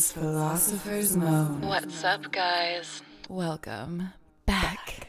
is 0.00 0.12
Philosopher's 0.12 1.14
Moan. 1.14 1.60
What's 1.60 2.04
up, 2.04 2.32
guys? 2.32 3.02
Welcome 3.28 4.14
back. 4.46 5.08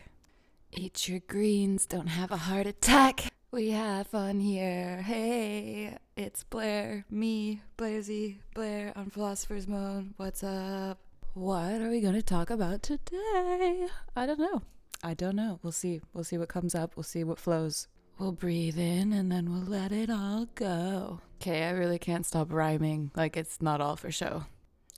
Eat 0.74 1.08
your 1.08 1.22
greens, 1.30 1.86
don't 1.86 2.08
have 2.08 2.30
a 2.30 2.36
heart 2.36 2.68
attack. 2.68 3.32
We 3.52 3.70
have 3.70 4.08
fun 4.08 4.42
here. 4.42 5.02
Hey, 5.02 5.98
it's 6.18 6.44
Blair, 6.44 7.06
me, 7.10 7.62
Blazy, 7.78 8.40
Blair 8.54 8.92
on 8.98 9.10
Philosopher's 9.10 9.66
Moan. 9.66 10.14
What's 10.18 10.44
up? 10.44 10.98
What 11.36 11.80
are 11.80 11.90
we 11.90 12.02
going 12.02 12.16
to 12.16 12.22
talk 12.22 12.50
about 12.50 12.84
today? 12.84 13.88
I 14.14 14.26
don't 14.26 14.40
know. 14.40 14.62
I 15.02 15.14
don't 15.14 15.38
know. 15.38 15.62
We'll 15.64 15.72
see. 15.72 16.02
We'll 16.14 16.26
see 16.26 16.38
what 16.38 16.50
comes 16.50 16.76
up. 16.76 16.98
We'll 16.98 17.04
see 17.04 17.24
what 17.24 17.40
flows. 17.40 17.88
We'll 18.20 18.34
breathe 18.34 18.78
in 18.78 19.14
and 19.14 19.32
then 19.32 19.54
we'll 19.54 19.62
let 19.62 19.94
it 19.94 20.10
all 20.10 20.50
go. 20.56 21.22
Okay, 21.42 21.64
I 21.64 21.70
really 21.70 21.98
can't 21.98 22.26
stop 22.26 22.52
rhyming. 22.52 23.12
Like 23.16 23.38
it's 23.38 23.62
not 23.62 23.80
all 23.80 23.96
for 23.96 24.12
show. 24.12 24.44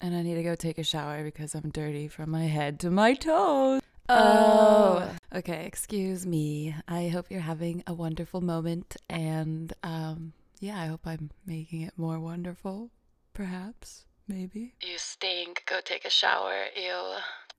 And 0.04 0.14
I 0.14 0.22
need 0.22 0.36
to 0.36 0.44
go 0.44 0.54
take 0.54 0.78
a 0.78 0.84
shower 0.84 1.24
because 1.24 1.56
I'm 1.56 1.70
dirty 1.70 2.10
from 2.10 2.30
my 2.30 2.44
head 2.44 2.78
to 2.82 2.92
my 2.92 3.14
toes. 3.14 3.82
Oh. 4.10 5.10
Okay, 5.34 5.66
excuse 5.66 6.26
me. 6.26 6.76
I 6.90 7.08
hope 7.08 7.28
you're 7.30 7.40
having 7.40 7.84
a 7.88 7.94
wonderful 7.94 8.42
moment 8.42 8.98
and 9.10 9.72
um 9.82 10.34
yeah, 10.60 10.82
I 10.82 10.88
hope 10.88 11.08
I'm 11.08 11.32
making 11.46 11.84
it 11.84 11.94
more 11.96 12.20
wonderful. 12.20 12.90
Perhaps. 13.34 14.04
Maybe. 14.28 14.74
You 14.82 14.98
stink. 14.98 15.64
Go 15.66 15.80
take 15.82 16.04
a 16.04 16.10
shower. 16.10 16.66
Ew. 16.76 17.16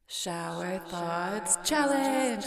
Shower 0.07 0.83
Thoughts 0.91 1.57
Challenge. 1.65 2.45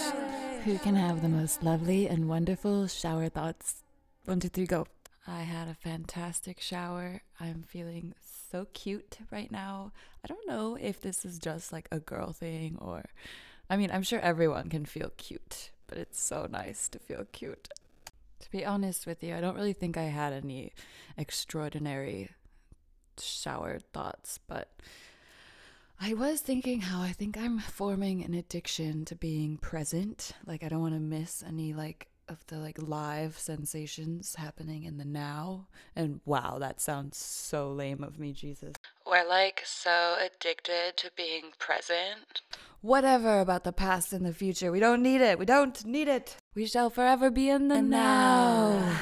Who 0.63 0.77
can 0.77 0.93
have 0.93 1.23
the 1.23 1.29
most 1.29 1.63
lovely 1.63 2.07
and 2.07 2.29
wonderful 2.29 2.85
shower 2.85 3.29
thoughts? 3.29 3.81
One, 4.25 4.39
two, 4.39 4.49
three, 4.49 4.67
go. 4.67 4.85
I 5.25 5.41
had 5.41 5.67
a 5.67 5.73
fantastic 5.73 6.61
shower. 6.61 7.21
I'm 7.39 7.63
feeling 7.63 8.13
so 8.49 8.67
cute 8.73 9.19
right 9.31 9.51
now. 9.51 9.91
I 10.23 10.27
don't 10.27 10.47
know 10.47 10.77
if 10.79 11.01
this 11.01 11.25
is 11.25 11.39
just 11.39 11.71
like 11.71 11.87
a 11.91 11.99
girl 11.99 12.31
thing 12.31 12.77
or, 12.79 13.05
I 13.69 13.77
mean, 13.77 13.89
I'm 13.91 14.03
sure 14.03 14.19
everyone 14.19 14.69
can 14.69 14.85
feel 14.85 15.11
cute, 15.17 15.71
but 15.87 15.97
it's 15.97 16.21
so 16.21 16.47
nice 16.49 16.87
to 16.89 16.99
feel 16.99 17.25
cute. 17.31 17.69
To 18.39 18.51
be 18.51 18.65
honest 18.65 19.05
with 19.05 19.23
you, 19.23 19.35
I 19.35 19.41
don't 19.41 19.55
really 19.55 19.73
think 19.73 19.97
I 19.97 20.03
had 20.03 20.33
any 20.33 20.73
extraordinary 21.17 22.29
shower 23.19 23.79
thoughts, 23.93 24.39
but 24.47 24.69
I 25.99 26.13
was 26.13 26.41
thinking 26.41 26.81
how 26.81 27.01
I 27.01 27.11
think 27.11 27.37
I'm 27.37 27.59
forming 27.59 28.23
an 28.23 28.35
addiction 28.35 29.03
to 29.05 29.15
being 29.15 29.57
present. 29.57 30.33
Like 30.45 30.63
I 30.63 30.69
don't 30.69 30.81
want 30.81 30.93
to 30.93 30.99
miss 30.99 31.43
any 31.45 31.73
like 31.73 32.07
of 32.29 32.45
the 32.47 32.57
like 32.57 32.77
live 32.81 33.37
sensations 33.37 34.35
happening 34.35 34.83
in 34.83 34.97
the 34.97 35.05
now. 35.05 35.67
And 35.95 36.21
wow, 36.25 36.57
that 36.59 36.81
sounds 36.81 37.17
so 37.17 37.71
lame 37.71 38.03
of 38.03 38.19
me, 38.19 38.33
Jesus. 38.33 38.75
We're 39.05 39.27
like 39.27 39.61
so 39.65 40.15
addicted 40.19 40.97
to 40.97 41.11
being 41.15 41.51
present. 41.59 42.41
Whatever 42.81 43.39
about 43.39 43.63
the 43.63 43.71
past 43.71 44.13
and 44.13 44.25
the 44.25 44.33
future. 44.33 44.71
We 44.71 44.79
don't 44.79 45.01
need 45.01 45.21
it. 45.21 45.39
We 45.39 45.45
don't 45.45 45.85
need 45.85 46.07
it. 46.07 46.37
We 46.55 46.65
shall 46.65 46.89
forever 46.89 47.29
be 47.29 47.49
in 47.49 47.67
the 47.67 47.81
now. 47.81 48.97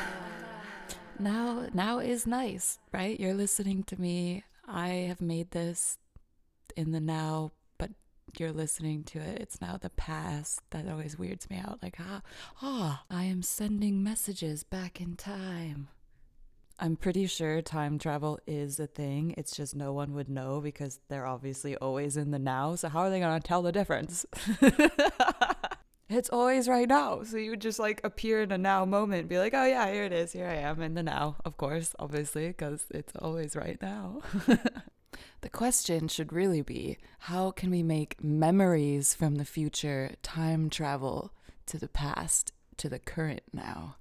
Now 1.17 1.67
now 1.73 1.99
is 1.99 2.27
nice, 2.27 2.79
right? 2.91 3.19
You're 3.19 3.33
listening 3.33 3.83
to 3.85 3.99
me. 3.99 4.43
I 4.67 4.89
have 5.07 5.21
made 5.21 5.51
this 5.51 5.97
in 6.75 6.91
the 6.91 6.99
now, 6.99 7.51
but 7.51 7.64
you're 8.39 8.51
listening 8.51 9.03
to 9.05 9.19
it. 9.19 9.41
It's 9.41 9.61
now 9.61 9.77
the 9.77 9.89
past. 9.89 10.61
That 10.71 10.87
always 10.87 11.17
weirds 11.17 11.49
me 11.49 11.57
out. 11.57 11.79
Like, 11.81 11.97
ah, 11.99 12.21
ah, 12.61 13.03
I 13.09 13.23
am 13.23 13.41
sending 13.41 14.03
messages 14.03 14.63
back 14.63 14.99
in 14.99 15.15
time. 15.15 15.89
I'm 16.77 16.97
pretty 16.97 17.25
sure 17.27 17.61
time 17.61 17.97
travel 17.97 18.39
is 18.45 18.79
a 18.79 18.87
thing. 18.87 19.33
It's 19.37 19.55
just 19.55 19.75
no 19.75 19.93
one 19.93 20.13
would 20.13 20.29
know 20.29 20.59
because 20.59 20.99
they're 21.07 21.25
obviously 21.25 21.77
always 21.77 22.17
in 22.17 22.31
the 22.31 22.39
now. 22.39 22.75
So, 22.75 22.89
how 22.89 23.01
are 23.01 23.09
they 23.09 23.19
going 23.19 23.39
to 23.39 23.47
tell 23.47 23.61
the 23.61 23.71
difference? 23.71 24.25
it's 26.09 26.29
always 26.29 26.67
right 26.67 26.89
now. 26.89 27.23
So, 27.23 27.37
you 27.37 27.51
would 27.51 27.61
just 27.61 27.79
like 27.79 28.01
appear 28.03 28.41
in 28.41 28.51
a 28.51 28.57
now 28.57 28.83
moment 28.83 29.29
be 29.29 29.39
like, 29.39 29.53
oh, 29.53 29.65
yeah, 29.65 29.89
here 29.89 30.03
it 30.03 30.11
is. 30.11 30.33
Here 30.33 30.47
I 30.47 30.55
am 30.55 30.81
in 30.81 30.95
the 30.95 31.03
now, 31.03 31.37
of 31.45 31.55
course, 31.55 31.95
obviously, 31.97 32.47
because 32.47 32.85
it's 32.91 33.13
always 33.21 33.55
right 33.55 33.81
now. 33.81 34.21
The 35.41 35.49
question 35.49 36.07
should 36.07 36.33
really 36.33 36.61
be 36.61 36.97
how 37.19 37.51
can 37.51 37.71
we 37.71 37.83
make 37.83 38.23
memories 38.23 39.13
from 39.13 39.35
the 39.35 39.45
future 39.45 40.11
time 40.23 40.69
travel 40.69 41.31
to 41.67 41.77
the 41.77 41.87
past, 41.87 42.51
to 42.77 42.89
the 42.89 42.99
current 42.99 43.43
now? 43.53 43.97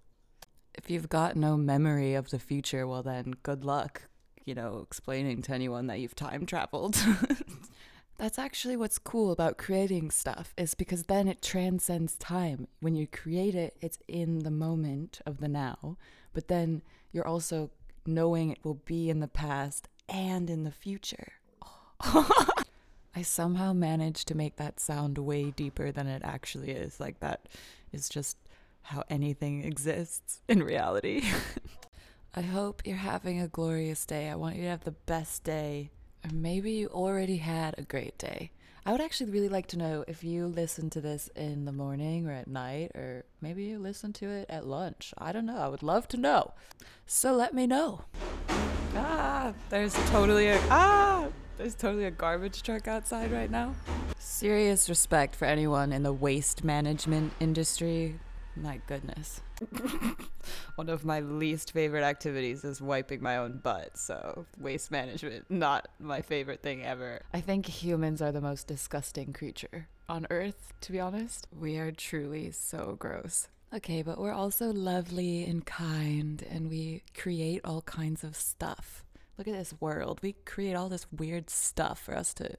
If 0.74 0.90
you've 0.90 1.08
got 1.08 1.36
no 1.36 1.56
memory 1.56 2.14
of 2.14 2.30
the 2.30 2.38
future, 2.38 2.86
well, 2.86 3.02
then 3.02 3.34
good 3.42 3.64
luck, 3.64 4.02
you 4.44 4.54
know, 4.54 4.84
explaining 4.86 5.42
to 5.42 5.52
anyone 5.52 5.86
that 5.86 6.00
you've 6.00 6.16
time 6.16 6.46
traveled. 6.46 6.96
That's 8.16 8.38
actually 8.38 8.76
what's 8.76 8.98
cool 8.98 9.32
about 9.32 9.58
creating 9.58 10.10
stuff, 10.10 10.54
is 10.56 10.74
because 10.74 11.04
then 11.04 11.26
it 11.26 11.42
transcends 11.42 12.16
time. 12.16 12.68
When 12.80 12.94
you 12.94 13.06
create 13.06 13.54
it, 13.54 13.76
it's 13.80 13.98
in 14.06 14.40
the 14.40 14.50
moment 14.50 15.20
of 15.26 15.38
the 15.38 15.48
now, 15.48 15.96
but 16.32 16.48
then 16.48 16.82
you're 17.12 17.26
also 17.26 17.70
knowing 18.06 18.50
it 18.50 18.64
will 18.64 18.80
be 18.84 19.10
in 19.10 19.20
the 19.20 19.28
past 19.28 19.88
and 20.08 20.50
in 20.50 20.64
the 20.64 20.70
future. 20.70 21.32
I 22.00 23.22
somehow 23.22 23.72
managed 23.72 24.28
to 24.28 24.36
make 24.36 24.56
that 24.56 24.80
sound 24.80 25.18
way 25.18 25.50
deeper 25.50 25.92
than 25.92 26.06
it 26.06 26.22
actually 26.24 26.70
is. 26.70 26.98
Like, 26.98 27.20
that 27.20 27.48
is 27.92 28.08
just 28.08 28.36
how 28.82 29.04
anything 29.08 29.64
exists 29.64 30.40
in 30.48 30.62
reality. 30.62 31.24
I 32.34 32.42
hope 32.42 32.82
you're 32.84 32.96
having 32.96 33.40
a 33.40 33.48
glorious 33.48 34.04
day. 34.04 34.28
I 34.28 34.34
want 34.34 34.56
you 34.56 34.62
to 34.62 34.68
have 34.68 34.84
the 34.84 34.90
best 34.90 35.44
day. 35.44 35.90
Or 36.24 36.30
maybe 36.34 36.72
you 36.72 36.88
already 36.88 37.36
had 37.36 37.76
a 37.78 37.82
great 37.82 38.18
day. 38.18 38.50
I 38.84 38.92
would 38.92 39.00
actually 39.00 39.30
really 39.30 39.48
like 39.48 39.68
to 39.68 39.78
know 39.78 40.04
if 40.06 40.24
you 40.24 40.46
listen 40.46 40.90
to 40.90 41.00
this 41.00 41.28
in 41.36 41.64
the 41.64 41.72
morning 41.72 42.26
or 42.26 42.32
at 42.32 42.48
night, 42.48 42.90
or 42.94 43.24
maybe 43.40 43.64
you 43.64 43.78
listen 43.78 44.12
to 44.14 44.28
it 44.28 44.46
at 44.50 44.66
lunch. 44.66 45.14
I 45.16 45.32
don't 45.32 45.46
know. 45.46 45.56
I 45.56 45.68
would 45.68 45.82
love 45.82 46.08
to 46.08 46.16
know. 46.16 46.52
So 47.06 47.32
let 47.32 47.54
me 47.54 47.66
know. 47.66 48.02
Ah, 48.96 49.52
there's 49.70 49.94
totally 50.10 50.48
a 50.48 50.60
ah, 50.70 51.26
there's 51.56 51.74
totally 51.74 52.04
a 52.04 52.10
garbage 52.10 52.62
truck 52.62 52.88
outside 52.88 53.32
right 53.32 53.50
now. 53.50 53.74
Serious 54.18 54.88
respect 54.88 55.34
for 55.36 55.46
anyone 55.46 55.92
in 55.92 56.02
the 56.02 56.12
waste 56.12 56.64
management 56.64 57.32
industry. 57.40 58.18
My 58.56 58.80
goodness. 58.86 59.40
One 60.76 60.88
of 60.88 61.04
my 61.04 61.20
least 61.20 61.72
favorite 61.72 62.04
activities 62.04 62.64
is 62.64 62.80
wiping 62.80 63.20
my 63.20 63.36
own 63.36 63.58
butt, 63.58 63.96
so 63.96 64.46
waste 64.58 64.90
management, 64.90 65.50
not 65.50 65.88
my 65.98 66.20
favorite 66.20 66.62
thing 66.62 66.84
ever. 66.84 67.22
I 67.32 67.40
think 67.40 67.66
humans 67.66 68.22
are 68.22 68.30
the 68.32 68.40
most 68.40 68.66
disgusting 68.68 69.32
creature 69.32 69.88
on 70.08 70.26
earth, 70.30 70.72
to 70.82 70.92
be 70.92 71.00
honest. 71.00 71.48
We 71.56 71.78
are 71.78 71.90
truly 71.90 72.52
so 72.52 72.96
gross. 72.98 73.48
Okay, 73.74 74.02
but 74.02 74.18
we're 74.18 74.32
also 74.32 74.72
lovely 74.72 75.44
and 75.44 75.66
kind, 75.66 76.46
and 76.48 76.70
we 76.70 77.02
create 77.20 77.60
all 77.64 77.82
kinds 77.82 78.22
of 78.22 78.36
stuff. 78.36 79.04
Look 79.36 79.48
at 79.48 79.54
this 79.54 79.74
world. 79.80 80.20
We 80.22 80.34
create 80.44 80.74
all 80.74 80.88
this 80.88 81.10
weird 81.10 81.50
stuff 81.50 81.98
for 81.98 82.16
us 82.16 82.32
to 82.34 82.54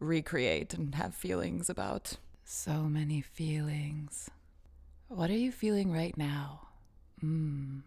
recreate 0.00 0.72
and 0.72 0.94
have 0.94 1.14
feelings 1.14 1.68
about. 1.68 2.16
So 2.44 2.84
many 2.84 3.20
feelings. 3.20 4.30
What 5.08 5.28
are 5.28 5.36
you 5.36 5.52
feeling 5.52 5.92
right 5.92 6.16
now? 6.16 6.68
Mm. 7.22 7.82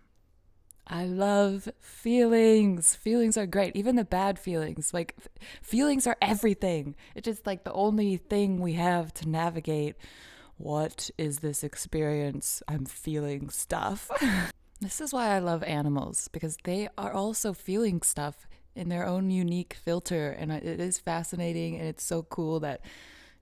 I 0.85 1.05
love 1.05 1.67
feelings. 1.79 2.93
Feelings 2.95 3.37
are 3.37 3.47
great. 3.47 3.75
Even 3.75 3.95
the 3.95 4.05
bad 4.05 4.37
feelings. 4.37 4.93
Like, 4.93 5.15
f- 5.17 5.29
feelings 5.63 6.05
are 6.05 6.17
everything. 6.21 6.93
It's 7.15 7.25
just 7.25 7.47
like 7.47 7.63
the 7.63 7.73
only 7.73 8.17
thing 8.17 8.61
we 8.61 8.73
have 8.73 9.11
to 9.15 9.27
navigate 9.27 9.95
what 10.57 11.09
is 11.17 11.39
this 11.39 11.63
experience? 11.63 12.63
I'm 12.67 12.85
feeling 12.85 13.49
stuff. 13.49 14.09
this 14.81 15.01
is 15.01 15.13
why 15.13 15.29
I 15.29 15.39
love 15.39 15.63
animals 15.63 16.29
because 16.31 16.57
they 16.63 16.87
are 16.97 17.11
also 17.11 17.53
feeling 17.53 18.01
stuff 18.01 18.47
in 18.75 18.89
their 18.89 19.05
own 19.05 19.29
unique 19.31 19.73
filter. 19.73 20.31
And 20.31 20.51
it 20.51 20.79
is 20.79 20.97
fascinating 20.97 21.75
and 21.75 21.87
it's 21.87 22.03
so 22.03 22.23
cool 22.23 22.59
that, 22.61 22.81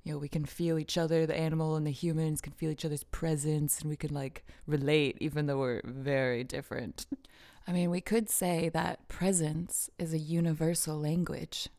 you 0.03 0.13
know, 0.13 0.19
we 0.19 0.27
can 0.27 0.45
feel 0.45 0.79
each 0.79 0.97
other, 0.97 1.25
the 1.25 1.37
animal 1.37 1.75
and 1.75 1.85
the 1.85 1.91
humans 1.91 2.41
can 2.41 2.53
feel 2.53 2.71
each 2.71 2.85
other's 2.85 3.03
presence 3.05 3.79
and 3.81 3.89
we 3.89 3.95
can 3.95 4.13
like 4.13 4.45
relate 4.67 5.17
even 5.19 5.45
though 5.45 5.59
we're 5.59 5.81
very 5.83 6.43
different. 6.43 7.05
I 7.67 7.71
mean, 7.71 7.89
we 7.89 8.01
could 8.01 8.29
say 8.29 8.69
that 8.69 9.07
presence 9.07 9.89
is 9.97 10.13
a 10.13 10.19
universal 10.19 10.99
language. 10.99 11.69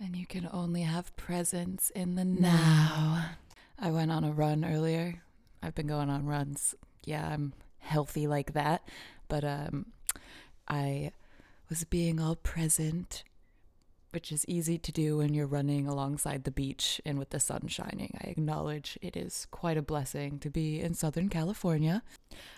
And 0.00 0.16
you 0.16 0.26
can 0.26 0.48
only 0.52 0.82
have 0.82 1.14
presence 1.16 1.90
in 1.90 2.14
the 2.14 2.24
now. 2.24 3.30
I 3.78 3.90
went 3.90 4.10
on 4.10 4.24
a 4.24 4.32
run 4.32 4.64
earlier. 4.64 5.22
I've 5.62 5.74
been 5.74 5.86
going 5.86 6.10
on 6.10 6.26
runs. 6.26 6.74
Yeah, 7.04 7.28
I'm 7.28 7.52
healthy 7.78 8.26
like 8.26 8.52
that. 8.54 8.86
But 9.28 9.44
um, 9.44 9.86
I 10.66 11.12
was 11.68 11.84
being 11.84 12.20
all 12.20 12.36
present, 12.36 13.22
which 14.10 14.32
is 14.32 14.44
easy 14.48 14.78
to 14.78 14.92
do 14.92 15.18
when 15.18 15.34
you're 15.34 15.46
running 15.46 15.86
alongside 15.86 16.44
the 16.44 16.50
beach 16.50 17.00
and 17.04 17.18
with 17.18 17.30
the 17.30 17.40
sun 17.40 17.68
shining. 17.68 18.18
I 18.22 18.28
acknowledge 18.28 18.98
it 19.00 19.16
is 19.16 19.46
quite 19.50 19.76
a 19.76 19.82
blessing 19.82 20.38
to 20.40 20.50
be 20.50 20.80
in 20.80 20.94
Southern 20.94 21.28
California. 21.28 22.02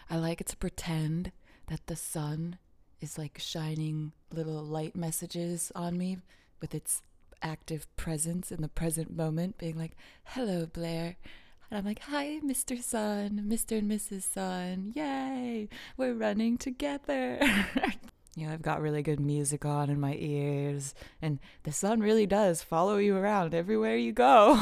I 0.08 0.16
like 0.16 0.44
to 0.46 0.56
pretend 0.56 1.32
that 1.66 1.87
the 1.87 1.96
sun 1.96 2.58
is 3.00 3.19
like 3.19 3.38
shining 3.38 4.12
little 4.32 4.62
light 4.62 4.96
messages 4.96 5.73
on 5.75 5.99
me 5.99 6.19
with 6.61 6.75
its 6.75 7.02
active 7.42 7.87
presence 7.96 8.50
in 8.50 8.62
the 8.62 8.69
present 8.69 9.14
moment, 9.14 9.58
being 9.58 9.78
like, 9.78 9.96
hello, 10.25 10.66
Blair. 10.66 11.16
And 11.70 11.78
I'm 11.78 11.84
like, 11.84 12.00
hi, 12.00 12.40
Mr. 12.44 12.82
Sun, 12.82 13.46
Mr. 13.48 13.78
and 13.78 13.90
Mrs. 13.90 14.22
Sun. 14.22 14.92
Yay, 14.94 15.69
we're 15.96 16.14
running 16.14 16.58
together. 16.58 17.38
you 18.37 18.46
know, 18.46 18.52
I've 18.52 18.62
got 18.62 18.81
really 18.81 19.02
good 19.02 19.20
music 19.20 19.64
on 19.64 19.90
in 19.90 20.00
my 20.00 20.14
ears, 20.14 20.94
and 21.20 21.38
the 21.64 21.72
sun 21.72 22.00
really 22.00 22.26
does 22.26 22.62
follow 22.62 22.96
you 22.96 23.16
around 23.16 23.54
everywhere 23.54 23.96
you 23.96 24.12
go. 24.12 24.58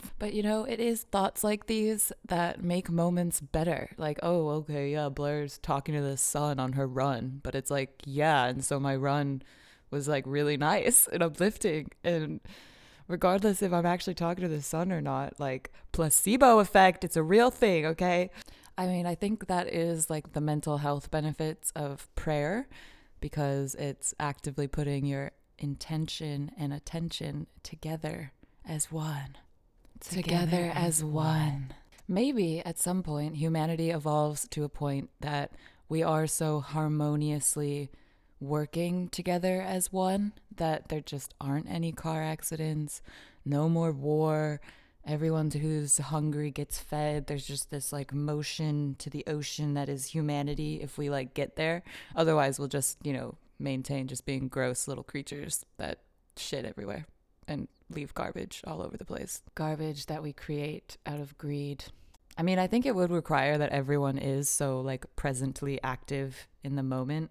but 0.18 0.32
you 0.32 0.42
know, 0.42 0.64
it 0.64 0.80
is 0.80 1.02
thoughts 1.02 1.42
like 1.42 1.66
these 1.66 2.12
that 2.28 2.62
make 2.62 2.90
moments 2.90 3.40
better. 3.40 3.90
Like, 3.96 4.18
oh, 4.22 4.48
okay, 4.50 4.92
yeah, 4.92 5.08
Blair's 5.08 5.58
talking 5.58 5.94
to 5.94 6.00
the 6.00 6.16
sun 6.16 6.58
on 6.58 6.72
her 6.72 6.86
run, 6.86 7.40
but 7.42 7.54
it's 7.54 7.70
like, 7.70 8.02
yeah, 8.04 8.46
and 8.46 8.64
so 8.64 8.78
my 8.78 8.96
run 8.96 9.42
was 9.92 10.08
like 10.08 10.24
really 10.26 10.56
nice 10.56 11.06
and 11.06 11.22
uplifting 11.22 11.90
and 12.02 12.40
regardless 13.08 13.62
if 13.62 13.72
I'm 13.72 13.86
actually 13.86 14.14
talking 14.14 14.42
to 14.42 14.48
the 14.48 14.62
sun 14.62 14.90
or 14.90 15.00
not. 15.00 15.38
Like, 15.38 15.70
placebo 15.92 16.58
effect, 16.58 17.04
it's 17.04 17.16
a 17.16 17.22
real 17.22 17.50
thing, 17.50 17.86
okay? 17.86 18.30
I 18.76 18.86
mean, 18.86 19.06
I 19.06 19.14
think 19.14 19.46
that 19.48 19.68
is 19.68 20.08
like 20.08 20.32
the 20.32 20.40
mental 20.40 20.78
health 20.78 21.10
benefits 21.10 21.72
of 21.76 22.12
prayer 22.14 22.68
because 23.20 23.74
it's 23.74 24.14
actively 24.18 24.66
putting 24.66 25.04
your 25.06 25.32
intention 25.58 26.50
and 26.58 26.72
attention 26.72 27.46
together 27.62 28.32
as 28.66 28.90
one. 28.90 29.36
Together, 30.00 30.22
together 30.22 30.72
as 30.74 31.04
one. 31.04 31.74
Maybe 32.08 32.60
at 32.60 32.78
some 32.78 33.02
point 33.02 33.36
humanity 33.36 33.90
evolves 33.90 34.48
to 34.48 34.64
a 34.64 34.68
point 34.68 35.10
that 35.20 35.52
we 35.88 36.02
are 36.02 36.26
so 36.26 36.60
harmoniously 36.60 37.90
working 38.42 39.08
together 39.08 39.62
as 39.62 39.92
one, 39.92 40.32
that 40.56 40.88
there 40.88 41.00
just 41.00 41.32
aren't 41.40 41.70
any 41.70 41.92
car 41.92 42.22
accidents, 42.22 43.00
no 43.44 43.68
more 43.68 43.92
war. 43.92 44.60
Everyone 45.06 45.50
who's 45.50 45.98
hungry 45.98 46.50
gets 46.50 46.78
fed. 46.78 47.26
There's 47.26 47.46
just 47.46 47.70
this 47.70 47.92
like 47.92 48.12
motion 48.12 48.96
to 48.98 49.10
the 49.10 49.24
ocean 49.26 49.74
that 49.74 49.88
is 49.88 50.06
humanity 50.06 50.80
if 50.80 50.98
we 50.98 51.10
like 51.10 51.34
get 51.34 51.56
there. 51.56 51.82
Otherwise, 52.14 52.58
we'll 52.58 52.68
just, 52.68 52.98
you 53.02 53.12
know, 53.12 53.36
maintain 53.58 54.06
just 54.06 54.26
being 54.26 54.48
gross 54.48 54.86
little 54.86 55.04
creatures 55.04 55.64
that 55.78 55.98
shit 56.36 56.64
everywhere 56.64 57.06
and 57.48 57.68
leave 57.90 58.14
garbage 58.14 58.62
all 58.64 58.80
over 58.80 58.96
the 58.96 59.04
place. 59.04 59.42
Garbage 59.54 60.06
that 60.06 60.22
we 60.22 60.32
create 60.32 60.98
out 61.04 61.20
of 61.20 61.36
greed. 61.36 61.84
I 62.38 62.42
mean, 62.42 62.58
I 62.58 62.66
think 62.66 62.86
it 62.86 62.94
would 62.94 63.10
require 63.10 63.58
that 63.58 63.72
everyone 63.72 64.18
is 64.18 64.48
so 64.48 64.80
like 64.80 65.04
presently 65.16 65.80
active 65.82 66.48
in 66.62 66.76
the 66.76 66.82
moment 66.82 67.30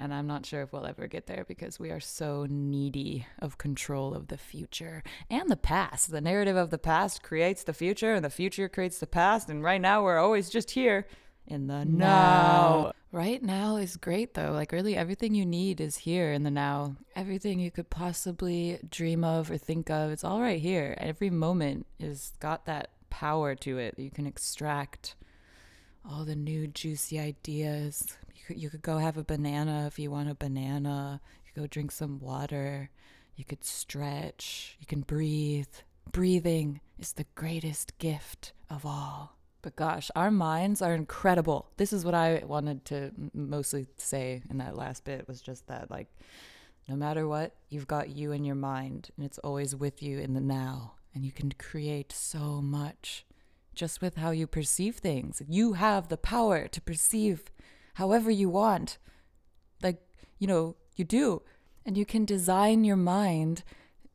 and 0.00 0.12
I'm 0.12 0.26
not 0.26 0.44
sure 0.44 0.62
if 0.62 0.72
we'll 0.72 0.86
ever 0.86 1.06
get 1.06 1.26
there 1.26 1.44
because 1.46 1.78
we 1.78 1.90
are 1.90 2.00
so 2.00 2.46
needy 2.48 3.26
of 3.38 3.58
control 3.58 4.14
of 4.14 4.28
the 4.28 4.36
future 4.36 5.02
and 5.30 5.48
the 5.48 5.56
past. 5.56 6.10
The 6.10 6.20
narrative 6.20 6.56
of 6.56 6.70
the 6.70 6.78
past 6.78 7.22
creates 7.22 7.64
the 7.64 7.72
future, 7.72 8.14
and 8.14 8.24
the 8.24 8.30
future 8.30 8.68
creates 8.68 8.98
the 8.98 9.06
past. 9.06 9.48
And 9.48 9.62
right 9.62 9.80
now, 9.80 10.02
we're 10.02 10.18
always 10.18 10.50
just 10.50 10.72
here 10.72 11.06
in 11.46 11.66
the 11.66 11.84
now. 11.84 12.92
Right 13.12 13.42
now 13.42 13.76
is 13.76 13.96
great 13.96 14.34
though. 14.34 14.50
Like, 14.50 14.72
really, 14.72 14.96
everything 14.96 15.34
you 15.34 15.46
need 15.46 15.80
is 15.80 15.98
here 15.98 16.32
in 16.32 16.42
the 16.42 16.50
now. 16.50 16.96
Everything 17.14 17.60
you 17.60 17.70
could 17.70 17.88
possibly 17.88 18.80
dream 18.90 19.22
of 19.22 19.50
or 19.50 19.56
think 19.56 19.88
of, 19.88 20.10
it's 20.10 20.24
all 20.24 20.40
right 20.40 20.60
here. 20.60 20.96
Every 20.98 21.30
moment 21.30 21.86
has 22.00 22.32
got 22.40 22.66
that 22.66 22.90
power 23.10 23.54
to 23.54 23.78
it. 23.78 23.96
You 23.96 24.10
can 24.10 24.26
extract 24.26 25.14
all 26.04 26.24
the 26.24 26.34
new 26.34 26.66
juicy 26.66 27.20
ideas, 27.20 28.18
you 28.48 28.70
could 28.70 28.82
go 28.82 28.98
have 28.98 29.16
a 29.16 29.24
banana 29.24 29.86
if 29.86 29.98
you 29.98 30.10
want 30.10 30.30
a 30.30 30.34
banana. 30.34 31.20
You 31.44 31.52
could 31.52 31.60
go 31.62 31.66
drink 31.66 31.90
some 31.90 32.18
water. 32.18 32.90
You 33.36 33.44
could 33.44 33.64
stretch. 33.64 34.76
You 34.80 34.86
can 34.86 35.00
breathe. 35.00 35.68
Breathing 36.10 36.80
is 36.98 37.12
the 37.12 37.26
greatest 37.34 37.98
gift 37.98 38.52
of 38.70 38.86
all. 38.86 39.36
But 39.62 39.76
gosh, 39.76 40.10
our 40.14 40.30
minds 40.30 40.82
are 40.82 40.94
incredible. 40.94 41.70
This 41.78 41.92
is 41.92 42.04
what 42.04 42.14
I 42.14 42.42
wanted 42.44 42.84
to 42.86 43.12
mostly 43.32 43.86
say 43.96 44.42
in 44.50 44.58
that 44.58 44.76
last 44.76 45.04
bit 45.04 45.26
was 45.26 45.40
just 45.40 45.66
that 45.68 45.90
like 45.90 46.08
no 46.88 46.96
matter 46.96 47.26
what, 47.26 47.54
you've 47.70 47.86
got 47.86 48.10
you 48.10 48.32
in 48.32 48.44
your 48.44 48.56
mind 48.56 49.08
and 49.16 49.24
it's 49.24 49.38
always 49.38 49.74
with 49.74 50.02
you 50.02 50.18
in 50.18 50.34
the 50.34 50.40
now 50.40 50.96
and 51.14 51.24
you 51.24 51.32
can 51.32 51.50
create 51.52 52.12
so 52.12 52.60
much 52.60 53.24
just 53.74 54.02
with 54.02 54.16
how 54.16 54.30
you 54.30 54.46
perceive 54.46 54.96
things. 54.96 55.42
You 55.48 55.72
have 55.74 56.08
the 56.08 56.16
power 56.16 56.68
to 56.68 56.80
perceive 56.80 57.44
however 57.94 58.30
you 58.30 58.48
want. 58.48 58.98
Like, 59.82 60.00
you 60.38 60.46
know, 60.46 60.76
you 60.96 61.04
do. 61.04 61.42
And 61.86 61.96
you 61.98 62.06
can 62.06 62.24
design 62.24 62.84
your 62.84 62.96
mind 62.96 63.64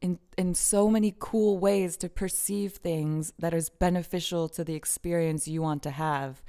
in 0.02 0.20
in 0.38 0.54
so 0.56 0.90
many 0.90 1.14
cool 1.20 1.58
ways 1.58 1.98
to 1.98 2.10
perceive 2.10 2.74
things 2.74 3.34
that 3.38 3.54
is 3.54 3.70
beneficial 3.70 4.48
to 4.50 4.64
the 4.64 4.76
experience 4.76 5.48
you 5.48 5.62
want 5.62 5.84
to 5.84 5.92
have 5.92 6.42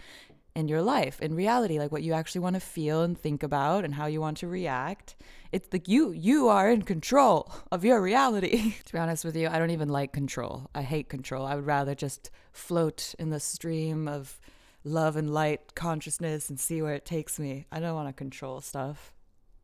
in 0.54 0.68
your 0.68 0.82
life 0.82 1.20
in 1.20 1.34
reality 1.34 1.78
like 1.78 1.92
what 1.92 2.02
you 2.02 2.12
actually 2.12 2.40
want 2.40 2.54
to 2.54 2.60
feel 2.60 3.02
and 3.02 3.18
think 3.18 3.42
about 3.42 3.84
and 3.84 3.94
how 3.94 4.06
you 4.06 4.20
want 4.20 4.36
to 4.36 4.48
react 4.48 5.14
it's 5.52 5.68
like 5.72 5.86
you 5.88 6.10
you 6.10 6.48
are 6.48 6.70
in 6.70 6.82
control 6.82 7.52
of 7.70 7.84
your 7.84 8.00
reality 8.00 8.74
to 8.84 8.92
be 8.92 8.98
honest 8.98 9.24
with 9.24 9.36
you 9.36 9.48
i 9.48 9.58
don't 9.58 9.70
even 9.70 9.88
like 9.88 10.12
control 10.12 10.68
i 10.74 10.82
hate 10.82 11.08
control 11.08 11.46
i 11.46 11.54
would 11.54 11.66
rather 11.66 11.94
just 11.94 12.30
float 12.52 13.14
in 13.18 13.30
the 13.30 13.40
stream 13.40 14.08
of 14.08 14.40
love 14.84 15.16
and 15.16 15.32
light 15.32 15.74
consciousness 15.74 16.48
and 16.48 16.58
see 16.58 16.82
where 16.82 16.94
it 16.94 17.04
takes 17.04 17.38
me. 17.38 17.66
I 17.70 17.80
don't 17.80 17.94
want 17.94 18.08
to 18.08 18.12
control 18.12 18.60
stuff. 18.60 19.12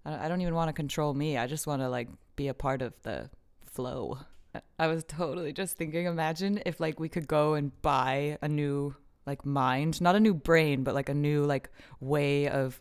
I 0.04 0.28
don't 0.28 0.40
even 0.40 0.54
want 0.54 0.68
to 0.68 0.72
control 0.72 1.14
me. 1.14 1.36
I 1.36 1.46
just 1.46 1.66
want 1.66 1.82
to 1.82 1.88
like 1.88 2.08
be 2.36 2.48
a 2.48 2.54
part 2.54 2.80
of 2.82 2.94
the 3.02 3.28
flow. 3.64 4.18
I 4.78 4.86
was 4.86 5.04
totally 5.04 5.52
just 5.52 5.76
thinking 5.76 6.06
imagine 6.06 6.62
if 6.64 6.80
like 6.80 7.00
we 7.00 7.08
could 7.08 7.26
go 7.26 7.54
and 7.54 7.72
buy 7.82 8.38
a 8.40 8.48
new 8.48 8.94
like 9.26 9.44
mind, 9.44 10.00
not 10.00 10.14
a 10.14 10.20
new 10.20 10.34
brain, 10.34 10.84
but 10.84 10.94
like 10.94 11.08
a 11.08 11.14
new 11.14 11.44
like 11.44 11.70
way 12.00 12.48
of 12.48 12.80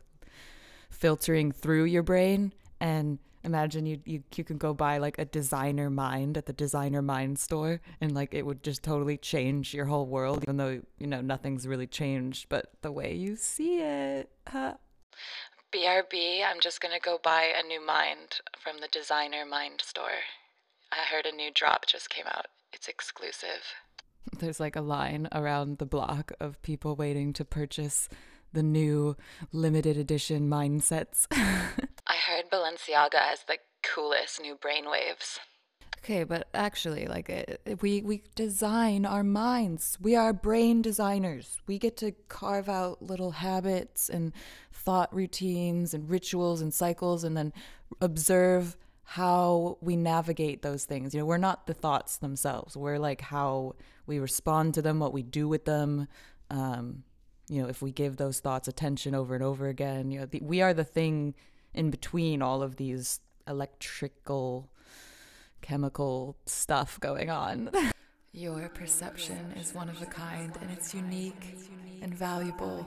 filtering 0.89 1.51
through 1.51 1.85
your 1.85 2.03
brain 2.03 2.53
and 2.79 3.17
imagine 3.45 3.85
you, 3.85 3.99
you 4.05 4.23
you 4.35 4.43
can 4.43 4.57
go 4.57 4.73
buy 4.73 4.97
like 4.97 5.17
a 5.19 5.25
designer 5.25 5.89
mind 5.89 6.37
at 6.37 6.45
the 6.45 6.53
designer 6.53 7.01
mind 7.01 7.39
store 7.39 7.79
and 8.01 8.13
like 8.13 8.33
it 8.33 8.45
would 8.45 8.63
just 8.63 8.83
totally 8.83 9.17
change 9.17 9.73
your 9.73 9.85
whole 9.85 10.07
world 10.07 10.43
even 10.43 10.57
though 10.57 10.81
you 10.97 11.07
know 11.07 11.21
nothing's 11.21 11.67
really 11.67 11.87
changed 11.87 12.47
but 12.49 12.71
the 12.81 12.91
way 12.91 13.13
you 13.13 13.35
see 13.35 13.79
it 13.79 14.29
huh? 14.47 14.73
brb 15.73 16.43
i'm 16.45 16.59
just 16.59 16.81
gonna 16.81 16.99
go 16.99 17.19
buy 17.23 17.51
a 17.57 17.65
new 17.67 17.85
mind 17.85 18.39
from 18.65 18.81
the 18.81 18.87
designer 18.87 19.45
mind 19.45 19.79
store. 19.79 20.25
I 20.91 21.05
heard 21.05 21.27
a 21.27 21.35
new 21.35 21.51
drop 21.53 21.85
just 21.85 22.09
came 22.09 22.25
out. 22.25 22.47
It's 22.73 22.87
exclusive. 22.87 23.61
There's 24.39 24.59
like 24.59 24.75
a 24.75 24.81
line 24.81 25.27
around 25.31 25.77
the 25.77 25.85
block 25.85 26.31
of 26.39 26.61
people 26.63 26.95
waiting 26.95 27.31
to 27.33 27.45
purchase 27.45 28.09
the 28.55 28.63
new 28.63 29.15
limited 29.51 29.97
edition 29.97 30.49
mindsets. 30.49 31.27
I 31.31 32.15
heard 32.15 32.49
Balenciaga 32.51 33.19
has 33.19 33.43
the 33.47 33.57
coolest 33.83 34.41
new 34.41 34.55
brainwaves. 34.55 35.37
Okay, 35.99 36.23
but 36.23 36.47
actually, 36.53 37.07
like 37.07 37.29
uh, 37.29 37.75
we 37.81 38.01
we 38.01 38.23
design 38.35 39.05
our 39.05 39.23
minds. 39.23 39.97
We 39.99 40.15
are 40.15 40.33
brain 40.33 40.81
designers. 40.83 41.59
We 41.65 41.79
get 41.79 41.97
to 41.97 42.11
carve 42.29 42.69
out 42.69 43.01
little 43.01 43.31
habits 43.31 44.07
and 44.07 44.31
thought 44.71 45.13
routines 45.13 45.95
and 45.95 46.07
rituals 46.07 46.61
and 46.61 46.71
cycles, 46.71 47.23
and 47.23 47.35
then 47.35 47.53
observe 48.01 48.77
how 49.03 49.77
we 49.81 49.95
navigate 49.95 50.61
those 50.61 50.85
things. 50.85 51.13
You 51.13 51.21
know, 51.21 51.25
we're 51.25 51.37
not 51.37 51.65
the 51.65 51.73
thoughts 51.73 52.17
themselves. 52.17 52.77
We're 52.77 52.99
like 52.99 53.21
how 53.21 53.75
we 54.05 54.19
respond 54.19 54.75
to 54.75 54.81
them, 54.81 54.99
what 54.99 55.13
we 55.13 55.23
do 55.23 55.47
with 55.47 55.65
them. 55.65 56.07
Um, 56.51 57.03
you 57.47 57.61
know, 57.61 57.67
if 57.67 57.81
we 57.81 57.91
give 57.91 58.17
those 58.17 58.39
thoughts 58.39 58.67
attention 58.67 59.15
over 59.15 59.35
and 59.35 59.43
over 59.43 59.67
again, 59.67 60.11
you 60.11 60.19
know, 60.19 60.25
the, 60.25 60.41
we 60.41 60.61
are 60.61 60.73
the 60.73 60.83
thing 60.83 61.35
in 61.73 61.91
between 61.91 62.41
all 62.41 62.61
of 62.61 62.77
these 62.77 63.19
electrical, 63.47 64.69
chemical 65.61 66.37
stuff 66.45 66.99
going 66.99 67.29
on. 67.29 67.69
Your 68.33 68.67
perception 68.69 69.53
is 69.57 69.73
one 69.73 69.87
of 69.87 70.01
a 70.01 70.05
kind 70.05 70.53
and 70.59 70.69
it's 70.69 70.93
unique 70.93 71.55
and 72.01 72.13
valuable. 72.13 72.85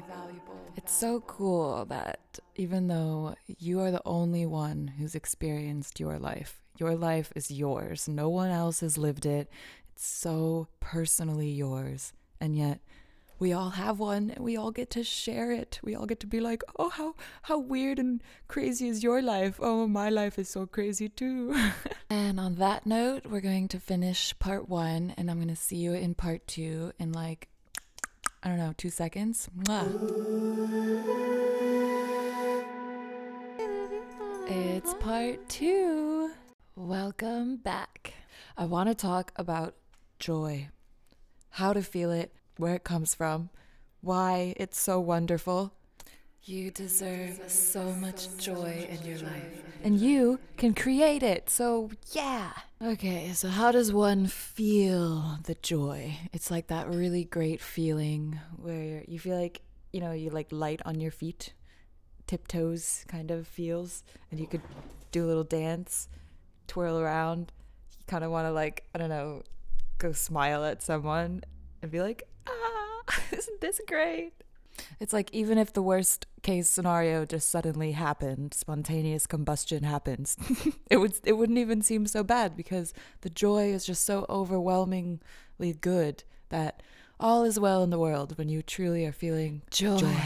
It's 0.76 0.92
so 0.92 1.20
cool 1.20 1.86
that 1.86 2.38
even 2.56 2.88
though 2.88 3.34
you 3.58 3.80
are 3.80 3.90
the 3.90 4.02
only 4.04 4.44
one 4.44 4.88
who's 4.98 5.14
experienced 5.14 5.98
your 5.98 6.18
life, 6.18 6.60
your 6.78 6.94
life 6.94 7.32
is 7.34 7.50
yours. 7.50 8.06
No 8.08 8.28
one 8.28 8.50
else 8.50 8.80
has 8.80 8.98
lived 8.98 9.24
it. 9.24 9.50
It's 9.94 10.06
so 10.06 10.68
personally 10.80 11.50
yours. 11.50 12.12
And 12.40 12.54
yet, 12.54 12.80
we 13.38 13.52
all 13.52 13.70
have 13.70 14.00
one 14.00 14.30
and 14.30 14.44
we 14.44 14.56
all 14.56 14.70
get 14.70 14.90
to 14.90 15.04
share 15.04 15.52
it. 15.52 15.78
We 15.82 15.94
all 15.94 16.06
get 16.06 16.20
to 16.20 16.26
be 16.26 16.40
like, 16.40 16.62
"Oh, 16.78 16.88
how 16.88 17.14
how 17.42 17.58
weird 17.58 17.98
and 17.98 18.22
crazy 18.48 18.88
is 18.88 19.02
your 19.02 19.22
life? 19.22 19.60
Oh, 19.62 19.86
my 19.86 20.10
life 20.10 20.38
is 20.38 20.48
so 20.48 20.66
crazy 20.66 21.08
too." 21.08 21.54
and 22.10 22.40
on 22.40 22.56
that 22.56 22.86
note, 22.86 23.26
we're 23.26 23.40
going 23.40 23.68
to 23.68 23.78
finish 23.78 24.36
part 24.38 24.68
1 24.68 25.14
and 25.16 25.30
I'm 25.30 25.36
going 25.36 25.48
to 25.48 25.56
see 25.56 25.76
you 25.76 25.92
in 25.94 26.14
part 26.14 26.46
2 26.48 26.92
in 26.98 27.12
like 27.12 27.48
I 28.42 28.48
don't 28.48 28.58
know, 28.58 28.74
2 28.76 28.90
seconds. 28.90 29.48
It's 34.50 34.94
part 34.94 35.48
2. 35.48 36.30
Welcome 36.76 37.56
back. 37.56 38.14
I 38.56 38.64
want 38.64 38.88
to 38.88 38.94
talk 38.94 39.32
about 39.36 39.74
joy, 40.18 40.68
how 41.50 41.72
to 41.72 41.82
feel 41.82 42.10
it, 42.10 42.32
where 42.58 42.74
it 42.74 42.84
comes 42.84 43.14
from, 43.14 43.48
why 44.00 44.54
it's 44.56 44.78
so 44.80 45.00
wonderful. 45.00 45.72
You 46.42 46.70
deserve 46.70 47.40
so 47.46 47.92
much 47.92 48.36
joy 48.38 48.86
in 48.88 49.02
your 49.02 49.18
life, 49.18 49.64
and 49.82 49.98
you 50.00 50.40
can 50.56 50.74
create 50.74 51.22
it. 51.22 51.50
So, 51.50 51.90
yeah. 52.12 52.52
Okay, 52.82 53.32
so 53.34 53.48
how 53.48 53.70
does 53.72 53.92
one 53.92 54.26
feel 54.26 55.38
the 55.44 55.56
joy? 55.56 56.16
It's 56.32 56.50
like 56.50 56.68
that 56.68 56.88
really 56.88 57.24
great 57.24 57.60
feeling 57.60 58.40
where 58.56 59.04
you 59.06 59.18
feel 59.18 59.38
like, 59.38 59.60
you 59.92 60.00
know, 60.00 60.12
you 60.12 60.30
like 60.30 60.48
light 60.50 60.80
on 60.84 61.00
your 61.00 61.10
feet, 61.10 61.52
tiptoes 62.26 63.04
kind 63.08 63.30
of 63.30 63.46
feels, 63.46 64.02
and 64.30 64.40
you 64.40 64.46
could 64.46 64.62
do 65.12 65.24
a 65.24 65.28
little 65.28 65.44
dance, 65.44 66.08
twirl 66.66 66.98
around. 66.98 67.52
You 67.98 68.04
kind 68.06 68.24
of 68.24 68.30
want 68.30 68.46
to, 68.46 68.52
like, 68.52 68.84
I 68.94 68.98
don't 68.98 69.10
know, 69.10 69.42
go 69.98 70.12
smile 70.12 70.64
at 70.64 70.82
someone 70.82 71.42
and 71.82 71.90
be 71.90 72.00
like, 72.00 72.22
ah, 72.46 73.02
isn't 73.32 73.60
this 73.60 73.80
great? 73.86 74.32
It's 75.00 75.12
like 75.12 75.30
even 75.32 75.58
if 75.58 75.72
the 75.72 75.82
worst 75.82 76.26
case 76.42 76.68
scenario 76.68 77.24
just 77.24 77.50
suddenly 77.50 77.92
happened, 77.92 78.54
spontaneous 78.54 79.26
combustion 79.26 79.82
happens, 79.82 80.36
it 80.90 80.98
would 80.98 81.14
it 81.24 81.32
wouldn't 81.32 81.58
even 81.58 81.82
seem 81.82 82.06
so 82.06 82.22
bad 82.22 82.56
because 82.56 82.94
the 83.22 83.30
joy 83.30 83.72
is 83.72 83.84
just 83.84 84.04
so 84.04 84.24
overwhelmingly 84.28 85.72
good 85.80 86.24
that 86.50 86.82
all 87.20 87.44
is 87.44 87.58
well 87.58 87.82
in 87.82 87.90
the 87.90 87.98
world 87.98 88.38
when 88.38 88.48
you 88.48 88.62
truly 88.62 89.04
are 89.04 89.12
feeling 89.12 89.62
joy. 89.70 89.98
joy. 89.98 90.22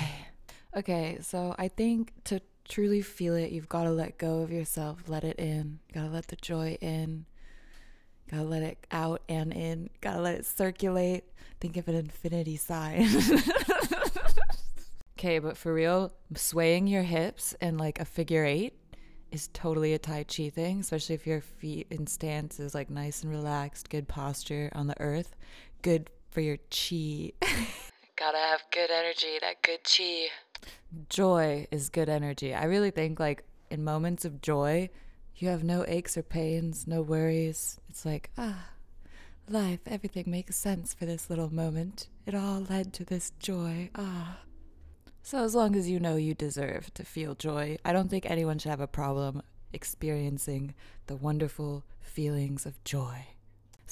Okay, 0.75 1.19
so 1.21 1.55
I 1.59 1.69
think 1.69 2.13
to 2.25 2.41
truly 2.69 3.03
feel 3.03 3.35
it, 3.35 3.51
you've 3.51 3.69
got 3.69 3.85
to 3.85 3.91
let 3.91 4.19
go 4.19 4.41
of 4.41 4.51
yourself, 4.51 5.05
let 5.07 5.25
it 5.25 5.39
in. 5.39 5.81
You 5.89 5.95
got 5.95 6.07
to 6.07 6.13
let 6.13 6.29
the 6.29 6.37
joy 6.37 6.79
in. 6.81 7.27
Gotta 8.33 8.45
let 8.45 8.63
it 8.63 8.87
out 8.91 9.21
and 9.29 9.53
in. 9.53 9.91
Gotta 10.01 10.23
let 10.23 10.37
it 10.37 10.47
circulate. 10.47 11.25
Think 11.61 11.77
of 11.77 11.87
an 11.89 11.97
infinity 11.97 12.57
sign. 12.57 13.03
okay, 15.19 15.39
but 15.39 15.59
for 15.59 15.75
real, 15.75 16.15
swaying 16.35 16.87
your 16.87 17.03
hips 17.03 17.55
in 17.61 17.77
like 17.77 18.01
a 18.01 18.07
figure 18.07 18.45
eight 18.45 18.79
is 19.31 19.51
totally 19.53 19.93
a 19.93 19.99
Tai 19.99 20.25
Chi 20.25 20.49
thing, 20.49 20.81
especially 20.81 21.15
if 21.15 21.27
your 21.27 21.43
feet 21.43 21.89
in 21.91 22.07
stance 22.07 22.59
is 22.59 22.75
like 22.75 22.89
nice 22.89 23.23
and 23.23 23.31
relaxed, 23.31 23.91
good 23.91 24.09
posture 24.09 24.71
on 24.75 24.87
the 24.87 24.99
earth, 24.99 25.37
good 25.83 26.09
for 26.31 26.41
your 26.41 26.57
chi. 26.71 27.33
Gotta 28.17 28.39
have 28.39 28.63
good 28.73 28.91
energy, 28.91 29.39
that 29.43 29.61
good 29.63 29.81
chi. 29.85 30.29
Joy 31.11 31.67
is 31.71 31.91
good 31.91 32.09
energy. 32.09 32.55
I 32.55 32.65
really 32.65 32.91
think 32.91 33.21
like 33.21 33.45
in 33.71 33.85
moments 33.85 34.25
of 34.25 34.41
joy, 34.41 34.89
you 35.43 35.49
have 35.49 35.65
no 35.65 35.85
aches 35.89 36.17
or 36.17 36.23
pains, 36.23 36.87
no 36.87 37.03
worries. 37.03 37.81
It's 37.89 38.07
like, 38.07 38.31
ah, 38.39 38.69
life, 39.49 39.81
everything 39.87 40.25
makes 40.29 40.55
sense 40.55 40.95
for 40.95 41.05
this 41.05 41.29
little 41.29 41.53
moment. 41.53 42.09
It 42.27 42.35
all 42.35 42.61
led 42.61 42.93
to 42.95 43.05
this 43.05 43.33
joy. 43.41 43.91
Ah. 43.97 44.39
So, 45.23 45.45
as 45.45 45.55
long 45.55 45.75
as 45.75 45.89
you 45.89 45.99
know 45.99 46.17
you 46.17 46.35
deserve 46.35 46.95
to 46.95 47.05
feel 47.05 47.35
joy, 47.35 47.77
I 47.85 47.93
don't 47.93 48.09
think 48.09 48.25
anyone 48.25 48.59
should 48.59 48.71
have 48.71 48.81
a 48.81 48.87
problem 48.87 49.43
experiencing 49.73 50.75
the 51.07 51.17
wonderful 51.17 51.85
feelings 52.01 52.65
of 52.67 52.83
joy. 52.85 53.27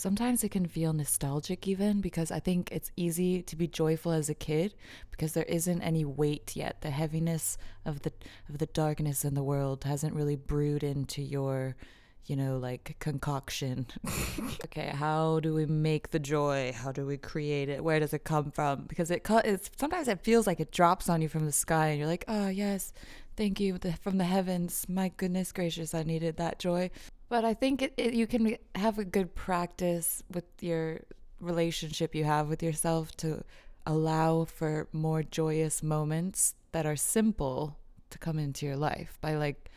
Sometimes 0.00 0.42
it 0.42 0.48
can 0.48 0.64
feel 0.64 0.94
nostalgic, 0.94 1.68
even 1.68 2.00
because 2.00 2.30
I 2.30 2.40
think 2.40 2.70
it's 2.72 2.90
easy 2.96 3.42
to 3.42 3.54
be 3.54 3.68
joyful 3.68 4.12
as 4.12 4.30
a 4.30 4.34
kid 4.34 4.72
because 5.10 5.34
there 5.34 5.44
isn't 5.44 5.82
any 5.82 6.06
weight 6.06 6.56
yet. 6.56 6.80
The 6.80 6.88
heaviness 6.88 7.58
of 7.84 8.00
the 8.00 8.10
of 8.48 8.56
the 8.56 8.64
darkness 8.64 9.26
in 9.26 9.34
the 9.34 9.42
world 9.42 9.84
hasn't 9.84 10.14
really 10.14 10.36
brewed 10.36 10.82
into 10.82 11.20
your, 11.20 11.76
you 12.24 12.34
know, 12.34 12.56
like 12.56 12.96
concoction. 12.98 13.88
okay, 14.64 14.88
how 14.88 15.38
do 15.40 15.52
we 15.52 15.66
make 15.66 16.12
the 16.12 16.18
joy? 16.18 16.72
How 16.72 16.92
do 16.92 17.04
we 17.04 17.18
create 17.18 17.68
it? 17.68 17.84
Where 17.84 18.00
does 18.00 18.14
it 18.14 18.24
come 18.24 18.50
from? 18.50 18.84
Because 18.84 19.10
it 19.10 19.20
it's 19.44 19.70
sometimes 19.76 20.08
it 20.08 20.24
feels 20.24 20.46
like 20.46 20.60
it 20.60 20.72
drops 20.72 21.10
on 21.10 21.20
you 21.20 21.28
from 21.28 21.44
the 21.44 21.52
sky, 21.52 21.88
and 21.88 21.98
you're 21.98 22.08
like, 22.08 22.24
oh 22.26 22.48
yes, 22.48 22.94
thank 23.36 23.60
you 23.60 23.78
from 24.00 24.16
the 24.16 24.24
heavens. 24.24 24.86
My 24.88 25.12
goodness 25.18 25.52
gracious, 25.52 25.92
I 25.92 26.04
needed 26.04 26.38
that 26.38 26.58
joy. 26.58 26.90
But 27.30 27.44
I 27.44 27.54
think 27.54 27.80
it, 27.80 27.94
it, 27.96 28.12
you 28.12 28.26
can 28.26 28.56
have 28.74 28.98
a 28.98 29.04
good 29.04 29.34
practice 29.36 30.22
with 30.30 30.44
your 30.60 31.02
relationship 31.40 32.14
you 32.14 32.24
have 32.24 32.48
with 32.48 32.60
yourself 32.62 33.16
to 33.18 33.44
allow 33.86 34.44
for 34.44 34.88
more 34.92 35.22
joyous 35.22 35.80
moments 35.80 36.54
that 36.72 36.84
are 36.84 36.96
simple 36.96 37.78
to 38.10 38.18
come 38.18 38.38
into 38.38 38.66
your 38.66 38.76
life 38.76 39.16
by 39.20 39.36
like 39.36 39.70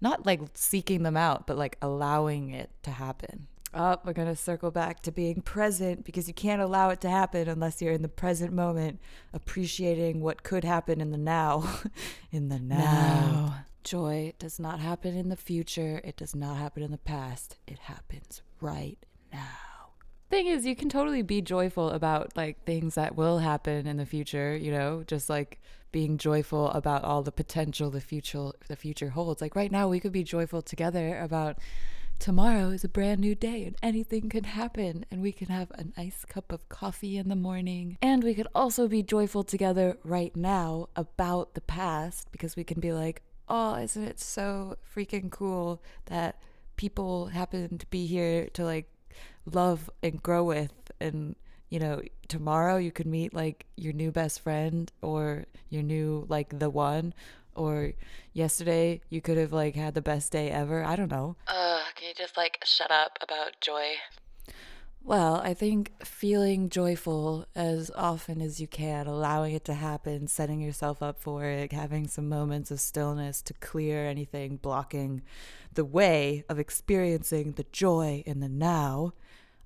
not 0.00 0.26
like 0.26 0.40
seeking 0.54 1.04
them 1.04 1.16
out, 1.16 1.46
but 1.46 1.56
like 1.56 1.78
allowing 1.80 2.50
it 2.50 2.70
to 2.82 2.90
happen. 2.90 3.46
Oh, 3.72 3.98
we're 4.04 4.12
going 4.12 4.28
to 4.28 4.36
circle 4.36 4.72
back 4.72 5.00
to 5.02 5.12
being 5.12 5.42
present 5.42 6.04
because 6.04 6.26
you 6.26 6.34
can't 6.34 6.62
allow 6.62 6.90
it 6.90 7.00
to 7.02 7.10
happen 7.10 7.48
unless 7.48 7.80
you're 7.80 7.92
in 7.92 8.02
the 8.02 8.08
present 8.08 8.52
moment, 8.52 9.00
appreciating 9.32 10.20
what 10.20 10.42
could 10.42 10.64
happen 10.64 11.00
in 11.00 11.12
the 11.12 11.18
now. 11.18 11.80
in 12.32 12.48
the 12.48 12.58
now. 12.58 12.78
now. 12.78 13.54
Joy 13.86 14.32
does 14.40 14.58
not 14.58 14.80
happen 14.80 15.16
in 15.16 15.28
the 15.28 15.36
future. 15.36 16.00
It 16.02 16.16
does 16.16 16.34
not 16.34 16.56
happen 16.56 16.82
in 16.82 16.90
the 16.90 16.98
past. 16.98 17.56
It 17.68 17.78
happens 17.78 18.42
right 18.60 18.98
now. 19.32 19.92
Thing 20.28 20.48
is, 20.48 20.66
you 20.66 20.74
can 20.74 20.88
totally 20.88 21.22
be 21.22 21.40
joyful 21.40 21.90
about 21.90 22.36
like 22.36 22.64
things 22.64 22.96
that 22.96 23.14
will 23.14 23.38
happen 23.38 23.86
in 23.86 23.96
the 23.96 24.04
future, 24.04 24.56
you 24.56 24.72
know, 24.72 25.04
just 25.06 25.30
like 25.30 25.60
being 25.92 26.18
joyful 26.18 26.68
about 26.72 27.04
all 27.04 27.22
the 27.22 27.30
potential 27.30 27.88
the 27.90 28.00
future 28.00 28.50
the 28.66 28.74
future 28.74 29.10
holds. 29.10 29.40
Like 29.40 29.54
right 29.54 29.70
now 29.70 29.86
we 29.86 30.00
could 30.00 30.10
be 30.10 30.24
joyful 30.24 30.62
together 30.62 31.20
about 31.20 31.58
tomorrow 32.18 32.70
is 32.70 32.82
a 32.82 32.88
brand 32.88 33.20
new 33.20 33.36
day 33.36 33.66
and 33.66 33.76
anything 33.84 34.28
can 34.28 34.42
happen 34.42 35.06
and 35.12 35.22
we 35.22 35.30
can 35.30 35.46
have 35.46 35.70
a 35.72 35.84
nice 35.96 36.24
cup 36.24 36.50
of 36.50 36.68
coffee 36.68 37.18
in 37.18 37.28
the 37.28 37.36
morning 37.36 37.98
and 38.00 38.24
we 38.24 38.34
could 38.34 38.48
also 38.54 38.88
be 38.88 39.02
joyful 39.02 39.44
together 39.44 39.98
right 40.02 40.34
now 40.34 40.88
about 40.96 41.54
the 41.54 41.60
past 41.60 42.26
because 42.32 42.56
we 42.56 42.64
can 42.64 42.80
be 42.80 42.90
like 42.90 43.22
oh, 43.48 43.76
isn't 43.76 44.04
it 44.04 44.20
so 44.20 44.76
freaking 44.94 45.30
cool 45.30 45.82
that 46.06 46.40
people 46.76 47.26
happen 47.26 47.78
to 47.78 47.86
be 47.86 48.06
here 48.06 48.48
to 48.54 48.64
like 48.64 48.90
love 49.44 49.90
and 50.02 50.22
grow 50.22 50.44
with? 50.44 50.72
And 51.00 51.36
you 51.68 51.80
know 51.80 52.00
tomorrow 52.28 52.76
you 52.76 52.92
could 52.92 53.06
meet 53.06 53.34
like 53.34 53.66
your 53.76 53.92
new 53.92 54.10
best 54.10 54.40
friend 54.40 54.90
or 55.02 55.46
your 55.68 55.82
new 55.82 56.24
like 56.28 56.58
the 56.58 56.70
one 56.70 57.12
or 57.54 57.92
yesterday 58.32 59.00
you 59.08 59.20
could 59.20 59.36
have 59.36 59.52
like 59.52 59.74
had 59.74 59.94
the 59.94 60.02
best 60.02 60.32
day 60.32 60.50
ever. 60.50 60.84
I 60.84 60.96
don't 60.96 61.10
know. 61.10 61.36
Uh 61.46 61.82
can 61.94 62.08
you 62.08 62.14
just 62.14 62.36
like 62.36 62.58
shut 62.64 62.90
up 62.90 63.18
about 63.20 63.60
joy 63.60 63.94
well, 65.06 65.36
I 65.36 65.54
think 65.54 66.04
feeling 66.04 66.68
joyful 66.68 67.46
as 67.54 67.92
often 67.94 68.42
as 68.42 68.60
you 68.60 68.66
can, 68.66 69.06
allowing 69.06 69.54
it 69.54 69.64
to 69.66 69.74
happen, 69.74 70.26
setting 70.26 70.60
yourself 70.60 71.00
up 71.00 71.20
for 71.20 71.44
it, 71.44 71.70
having 71.70 72.08
some 72.08 72.28
moments 72.28 72.72
of 72.72 72.80
stillness 72.80 73.40
to 73.42 73.54
clear 73.54 74.04
anything 74.04 74.56
blocking 74.56 75.22
the 75.72 75.84
way 75.84 76.42
of 76.48 76.58
experiencing 76.58 77.52
the 77.52 77.66
joy 77.70 78.24
in 78.26 78.40
the 78.40 78.48
now, 78.48 79.12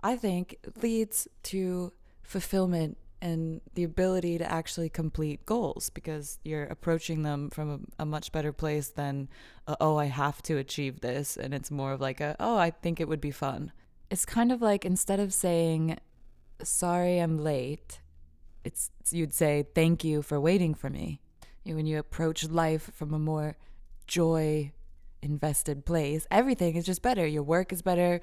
I 0.02 0.16
think 0.16 0.58
leads 0.82 1.26
to 1.44 1.94
fulfillment 2.22 2.98
and 3.22 3.62
the 3.74 3.84
ability 3.84 4.36
to 4.36 4.52
actually 4.52 4.90
complete 4.90 5.46
goals 5.46 5.88
because 5.88 6.38
you're 6.44 6.64
approaching 6.64 7.22
them 7.22 7.48
from 7.48 7.70
a, 7.98 8.02
a 8.02 8.04
much 8.04 8.30
better 8.30 8.52
place 8.52 8.88
than, 8.88 9.30
uh, 9.66 9.76
oh, 9.80 9.96
I 9.96 10.06
have 10.06 10.42
to 10.42 10.58
achieve 10.58 11.00
this. 11.00 11.38
And 11.38 11.54
it's 11.54 11.70
more 11.70 11.92
of 11.92 12.00
like 12.02 12.20
a, 12.20 12.36
oh, 12.38 12.58
I 12.58 12.68
think 12.70 13.00
it 13.00 13.08
would 13.08 13.22
be 13.22 13.30
fun 13.30 13.72
it's 14.10 14.26
kind 14.26 14.50
of 14.50 14.60
like 14.60 14.84
instead 14.84 15.20
of 15.20 15.32
saying, 15.32 15.98
sorry, 16.62 17.18
I'm 17.18 17.38
late, 17.38 18.00
it's 18.64 18.90
you'd 19.10 19.32
say, 19.32 19.64
thank 19.74 20.04
you 20.04 20.22
for 20.22 20.40
waiting 20.40 20.74
for 20.74 20.90
me. 20.90 21.20
You 21.64 21.76
when 21.76 21.86
you 21.86 21.98
approach 21.98 22.48
life 22.48 22.90
from 22.94 23.14
a 23.14 23.18
more 23.18 23.56
joy 24.06 24.72
invested 25.22 25.84
place, 25.84 26.26
everything 26.30 26.74
is 26.76 26.86
just 26.86 27.02
better. 27.02 27.26
Your 27.26 27.42
work 27.42 27.72
is 27.72 27.82
better. 27.82 28.20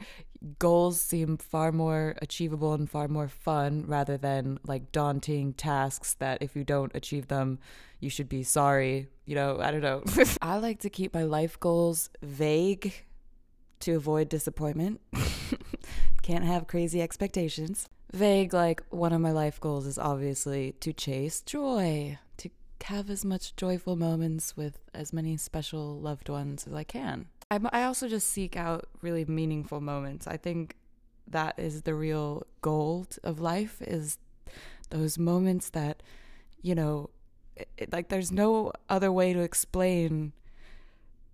Goals 0.60 1.00
seem 1.00 1.38
far 1.38 1.72
more 1.72 2.15
achievable 2.22 2.74
and 2.74 2.89
far 2.89 3.08
more 3.08 3.27
fun 3.27 3.86
rather 3.88 4.17
than 4.17 4.60
like 4.65 4.91
daunting 4.91 5.53
tasks 5.53 6.15
that 6.15 6.41
if 6.41 6.56
you 6.56 6.63
don't 6.63 6.91
achieve 6.96 7.27
them, 7.27 7.60
you 8.00 8.10
should 8.10 8.29
be 8.29 8.44
sorry. 8.44 9.08
You 9.25 9.36
know, 9.36 9.60
I 9.60 9.72
don't 9.72 9.82
know. 9.82 10.03
I 10.41 10.58
like 10.58 10.79
to 10.79 10.89
keep 10.89 11.13
my 11.13 11.24
life 11.24 11.60
goals 11.60 12.10
vague 12.22 12.94
to 13.82 13.94
avoid 13.94 14.30
disappointment. 14.30 15.02
Can't 16.22 16.46
have 16.46 16.68
crazy 16.68 17.02
expectations. 17.02 17.88
Vague, 18.14 18.54
like 18.54 18.84
one 18.90 19.14
of 19.14 19.22
my 19.22 19.32
life 19.32 19.60
goals 19.60 19.86
is 19.86 19.98
obviously 19.98 20.74
to 20.80 20.94
chase 20.94 21.42
joy, 21.42 22.18
to 22.38 22.50
have 22.86 23.10
as 23.10 23.26
much 23.26 23.56
joyful 23.56 23.96
moments 23.96 24.56
with 24.56 24.80
as 24.94 25.12
many 25.12 25.36
special 25.38 26.00
loved 26.00 26.30
ones 26.30 26.66
as 26.68 26.74
I 26.74 26.84
can. 26.84 27.28
I, 27.52 27.60
I 27.72 27.84
also 27.84 28.08
just 28.08 28.30
seek 28.30 28.56
out 28.56 28.88
really 29.02 29.26
meaningful 29.26 29.82
moments. 29.82 30.28
I 30.28 30.38
think 30.38 30.76
that 31.28 31.58
is 31.58 31.82
the 31.82 31.94
real 31.94 32.46
gold 32.62 33.18
of 33.24 33.40
life 33.40 33.82
is 33.82 34.18
those 34.90 35.18
moments 35.18 35.70
that, 35.72 36.02
you 36.62 36.76
know, 36.76 37.10
it, 37.78 37.92
like 37.92 38.10
there's 38.10 38.32
no 38.32 38.72
other 38.90 39.12
way 39.12 39.34
to 39.34 39.40
explain 39.40 40.32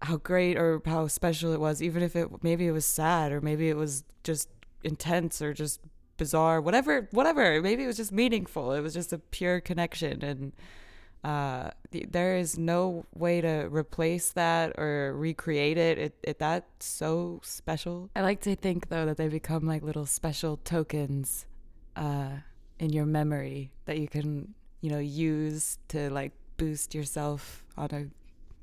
how 0.03 0.17
great 0.17 0.57
or 0.57 0.81
how 0.85 1.07
special 1.07 1.53
it 1.53 1.59
was, 1.59 1.81
even 1.81 2.03
if 2.03 2.15
it 2.15 2.43
maybe 2.43 2.67
it 2.67 2.71
was 2.71 2.85
sad 2.85 3.31
or 3.31 3.41
maybe 3.41 3.69
it 3.69 3.77
was 3.77 4.03
just 4.23 4.49
intense 4.83 5.41
or 5.41 5.53
just 5.53 5.79
bizarre, 6.17 6.61
whatever, 6.61 7.07
whatever. 7.11 7.61
Maybe 7.61 7.83
it 7.83 7.87
was 7.87 7.97
just 7.97 8.11
meaningful. 8.11 8.73
It 8.73 8.81
was 8.81 8.93
just 8.93 9.13
a 9.13 9.17
pure 9.17 9.61
connection, 9.61 10.23
and 10.23 10.51
uh, 11.23 11.71
the, 11.91 12.05
there 12.09 12.35
is 12.35 12.57
no 12.57 13.05
way 13.15 13.39
to 13.39 13.67
replace 13.71 14.31
that 14.31 14.77
or 14.77 15.13
recreate 15.15 15.77
it. 15.77 15.97
It, 15.97 16.15
it. 16.23 16.39
That's 16.39 16.85
so 16.85 17.39
special. 17.43 18.09
I 18.15 18.21
like 18.21 18.41
to 18.41 18.55
think 18.55 18.89
though 18.89 19.05
that 19.05 19.17
they 19.17 19.29
become 19.29 19.65
like 19.65 19.83
little 19.83 20.05
special 20.05 20.57
tokens 20.57 21.45
uh, 21.95 22.29
in 22.77 22.91
your 22.91 23.05
memory 23.05 23.71
that 23.85 23.99
you 23.99 24.09
can, 24.09 24.53
you 24.81 24.89
know, 24.89 24.99
use 24.99 25.77
to 25.89 26.09
like 26.09 26.33
boost 26.57 26.93
yourself 26.93 27.63
on 27.77 27.89
a 27.91 28.05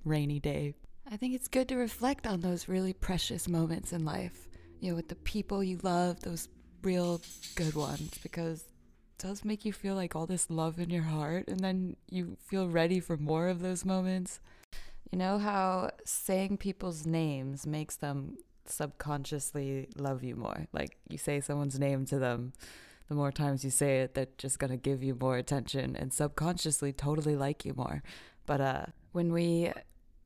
rainy 0.05 0.39
day. 0.39 0.75
I 1.13 1.17
think 1.17 1.35
it's 1.35 1.49
good 1.49 1.69
to 1.69 1.77
reflect 1.77 2.25
on 2.25 2.41
those 2.41 2.69
really 2.69 2.93
precious 2.93 3.49
moments 3.49 3.93
in 3.93 4.05
life, 4.05 4.49
you 4.79 4.91
know, 4.91 4.97
with 4.97 5.09
the 5.09 5.17
people 5.17 5.65
you 5.65 5.81
love, 5.83 6.21
those 6.21 6.49
real 6.85 7.21
good 7.57 7.75
ones, 7.75 8.17
because 8.23 8.61
it 8.61 9.27
does 9.27 9.45
make 9.45 9.65
you 9.65 9.73
feel 9.73 9.97
like 9.97 10.15
all 10.15 10.27
this 10.27 10.49
love 10.51 10.79
in 10.79 10.89
your 10.89 11.03
heart, 11.03 11.49
and 11.49 11.59
then 11.59 11.97
you 12.09 12.37
feel 12.47 12.69
ready 12.69 13.01
for 13.01 13.17
more 13.17 13.49
of 13.49 13.61
those 13.61 13.85
moments. 13.85 14.39
You 15.11 15.19
know 15.19 15.39
how 15.39 15.91
saying 16.05 16.59
people's 16.59 17.05
names 17.05 17.67
makes 17.67 17.97
them 17.97 18.37
subconsciously 18.67 19.89
love 19.97 20.23
you 20.23 20.37
more? 20.37 20.69
Like 20.73 20.97
you 21.09 21.19
say 21.19 21.41
someone's 21.41 21.81
name 21.81 22.07
to 22.07 22.21
them, 22.21 22.53
the 23.09 23.17
more 23.17 23.33
times 23.33 23.65
you 23.65 23.71
say 23.71 24.03
it, 24.03 24.15
they're 24.15 24.29
just 24.39 24.61
gonna 24.61 24.77
give 24.77 25.03
you 25.03 25.17
more 25.21 25.39
attention 25.39 25.97
and 25.97 26.13
subconsciously 26.13 26.93
totally 26.93 27.35
like 27.35 27.65
you 27.65 27.75
more. 27.75 28.05
But 28.47 28.61
uh, 28.61 28.87
when 29.11 29.33
we 29.33 29.73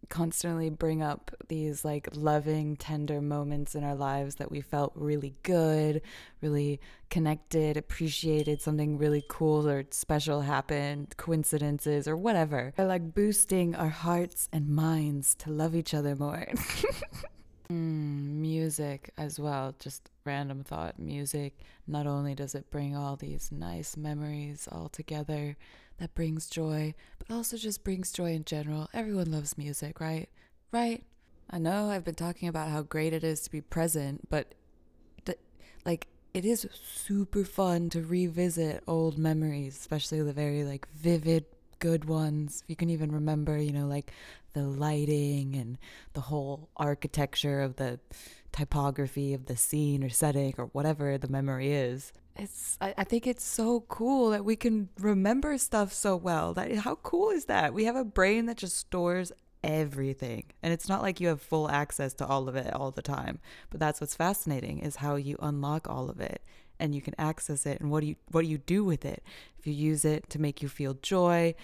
constantly 0.09 0.71
bring 0.71 1.03
up 1.03 1.31
these 1.49 1.85
like 1.85 2.09
loving, 2.15 2.77
tender 2.77 3.21
moments 3.21 3.75
in 3.75 3.85
our 3.85 3.95
lives 3.95 4.37
that 4.37 4.51
we 4.51 4.61
felt 4.61 4.93
really 4.95 5.35
good, 5.43 6.03
really 6.41 6.81
connected, 7.11 7.77
appreciated, 7.77 8.61
something 8.61 8.99
really 8.99 9.25
cool 9.29 9.69
or 9.69 9.85
special 9.91 10.43
happened, 10.43 11.15
coincidences 11.17 12.09
or 12.09 12.17
whatever. 12.17 12.73
They're 12.77 12.87
like 12.87 13.15
boosting 13.15 13.75
our 13.75 13.89
hearts 13.89 14.49
and 14.53 14.69
minds 14.69 15.35
to 15.37 15.51
love 15.51 15.75
each 15.75 15.95
other 15.95 16.17
more. 16.17 16.47
mm, 17.71 17.71
music 17.71 19.11
as 19.17 19.39
well, 19.39 19.75
just 19.79 20.11
random 20.25 20.65
thought. 20.65 20.99
Music, 20.99 21.59
not 21.87 22.07
only 22.07 22.35
does 22.35 22.55
it 22.55 22.71
bring 22.71 22.97
all 22.97 23.17
these 23.17 23.51
nice 23.53 23.97
memories 23.97 24.69
all 24.71 24.89
together, 24.89 25.57
that 25.99 26.15
brings 26.15 26.49
joy, 26.49 26.95
but 27.19 27.35
also 27.35 27.57
just 27.57 27.85
brings 27.85 28.13
joy 28.13 28.33
in 28.33 28.45
general. 28.45 28.89
Everyone 28.93 29.31
loves 29.31 29.59
music, 29.59 30.01
right? 30.01 30.29
Right? 30.73 31.05
I 31.51 31.59
know 31.59 31.91
I've 31.91 32.05
been 32.05 32.15
talking 32.15 32.49
about 32.49 32.71
how 32.71 32.83
great 32.83 33.13
it 33.13 33.23
is 33.23 33.43
to 33.43 33.51
be 33.51 33.61
present, 33.61 34.29
but 34.29 34.55
th- 35.25 35.39
like 35.85 36.09
it 36.33 36.45
is 36.45 36.67
super 36.85 37.45
fun 37.45 37.91
to 37.91 38.03
revisit 38.03 38.83
old 38.89 39.19
memories, 39.19 39.77
especially 39.77 40.21
the 40.23 40.33
very 40.33 40.65
like 40.65 40.89
vivid 40.93 41.45
good 41.79 42.07
ones. 42.07 42.65
You 42.67 42.77
can 42.77 42.91
even 42.91 43.13
remember, 43.13 43.59
you 43.59 43.73
know, 43.73 43.87
like 43.87 44.11
the 44.55 44.63
lighting 44.63 45.55
and 45.55 45.79
the 46.15 46.23
whole 46.23 46.69
architecture 46.77 47.61
of 47.61 47.77
the 47.77 48.01
typography 48.53 49.35
of 49.35 49.47
the 49.47 49.57
scene 49.57 50.03
or 50.03 50.09
setting 50.09 50.55
or 50.59 50.67
whatever 50.67 51.19
the 51.19 51.29
memory 51.29 51.73
is 51.73 52.13
it's 52.37 52.77
I, 52.81 52.95
I, 52.99 53.05
think 53.05 53.27
it's 53.27 53.45
so 53.45 53.81
cool 53.89 54.31
that 54.31 54.45
we 54.45 54.57
can 54.57 54.89
remember 54.99 55.57
stuff 55.59 55.93
so 55.93 56.17
well 56.17 56.55
that 56.55 56.75
how 56.77 56.97
cool 56.97 57.31
is 57.31 57.45
that? 57.47 57.73
We 57.73 57.85
have 57.85 57.97
a 57.97 58.05
brain 58.05 58.47
that 58.47 58.57
just 58.57 58.77
stores 58.77 59.33
everything 59.63 60.45
and 60.63 60.75
it's 60.75 60.89
not 60.91 61.01
like 61.01 61.21
you 61.21 61.29
have 61.29 61.41
full 61.41 61.71
access 61.71 62.13
to 62.13 62.27
all 62.27 62.51
of 62.51 62.57
it 62.57 62.71
all 62.75 62.91
the 62.91 63.01
time 63.01 63.39
but 63.71 63.81
that's 63.81 63.99
what's 63.99 64.15
fascinating 64.15 64.79
is 64.81 64.97
how 64.97 65.17
you 65.17 65.39
unlock 65.41 65.89
all 65.89 66.11
of 66.11 66.21
it 66.21 66.43
and 66.79 66.95
you 66.95 67.01
can 67.01 67.15
access 67.19 67.65
it 67.67 67.81
and 67.81 67.91
what 67.91 68.01
do 68.01 68.09
you 68.09 68.17
what 68.31 68.43
do 68.43 68.49
you 68.49 68.59
do 68.59 68.85
with 68.85 69.05
it? 69.05 69.23
If 69.59 69.67
you 69.67 69.73
use 69.73 70.05
it 70.05 70.29
to 70.31 70.41
make 70.41 70.63
you 70.63 70.69
feel 70.69 70.95
joy 70.95 71.55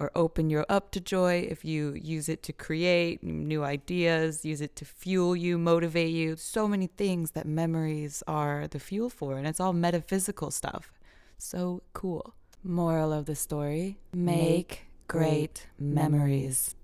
or 0.00 0.10
open 0.14 0.50
you 0.50 0.64
up 0.68 0.90
to 0.92 1.00
joy 1.00 1.46
if 1.50 1.64
you 1.64 1.92
use 1.94 2.28
it 2.28 2.42
to 2.44 2.52
create 2.52 3.22
new 3.22 3.64
ideas, 3.64 4.44
use 4.44 4.60
it 4.60 4.76
to 4.76 4.84
fuel 4.84 5.34
you, 5.34 5.58
motivate 5.58 6.12
you. 6.12 6.36
So 6.36 6.68
many 6.68 6.86
things 6.86 7.32
that 7.32 7.46
memories 7.46 8.22
are 8.26 8.68
the 8.68 8.78
fuel 8.78 9.10
for, 9.10 9.36
and 9.36 9.46
it's 9.46 9.60
all 9.60 9.72
metaphysical 9.72 10.50
stuff. 10.50 10.92
So 11.36 11.82
cool. 11.92 12.34
Moral 12.62 13.12
of 13.12 13.26
the 13.26 13.34
story 13.34 13.98
make 14.12 14.86
great 15.06 15.66
memories. 15.78 16.74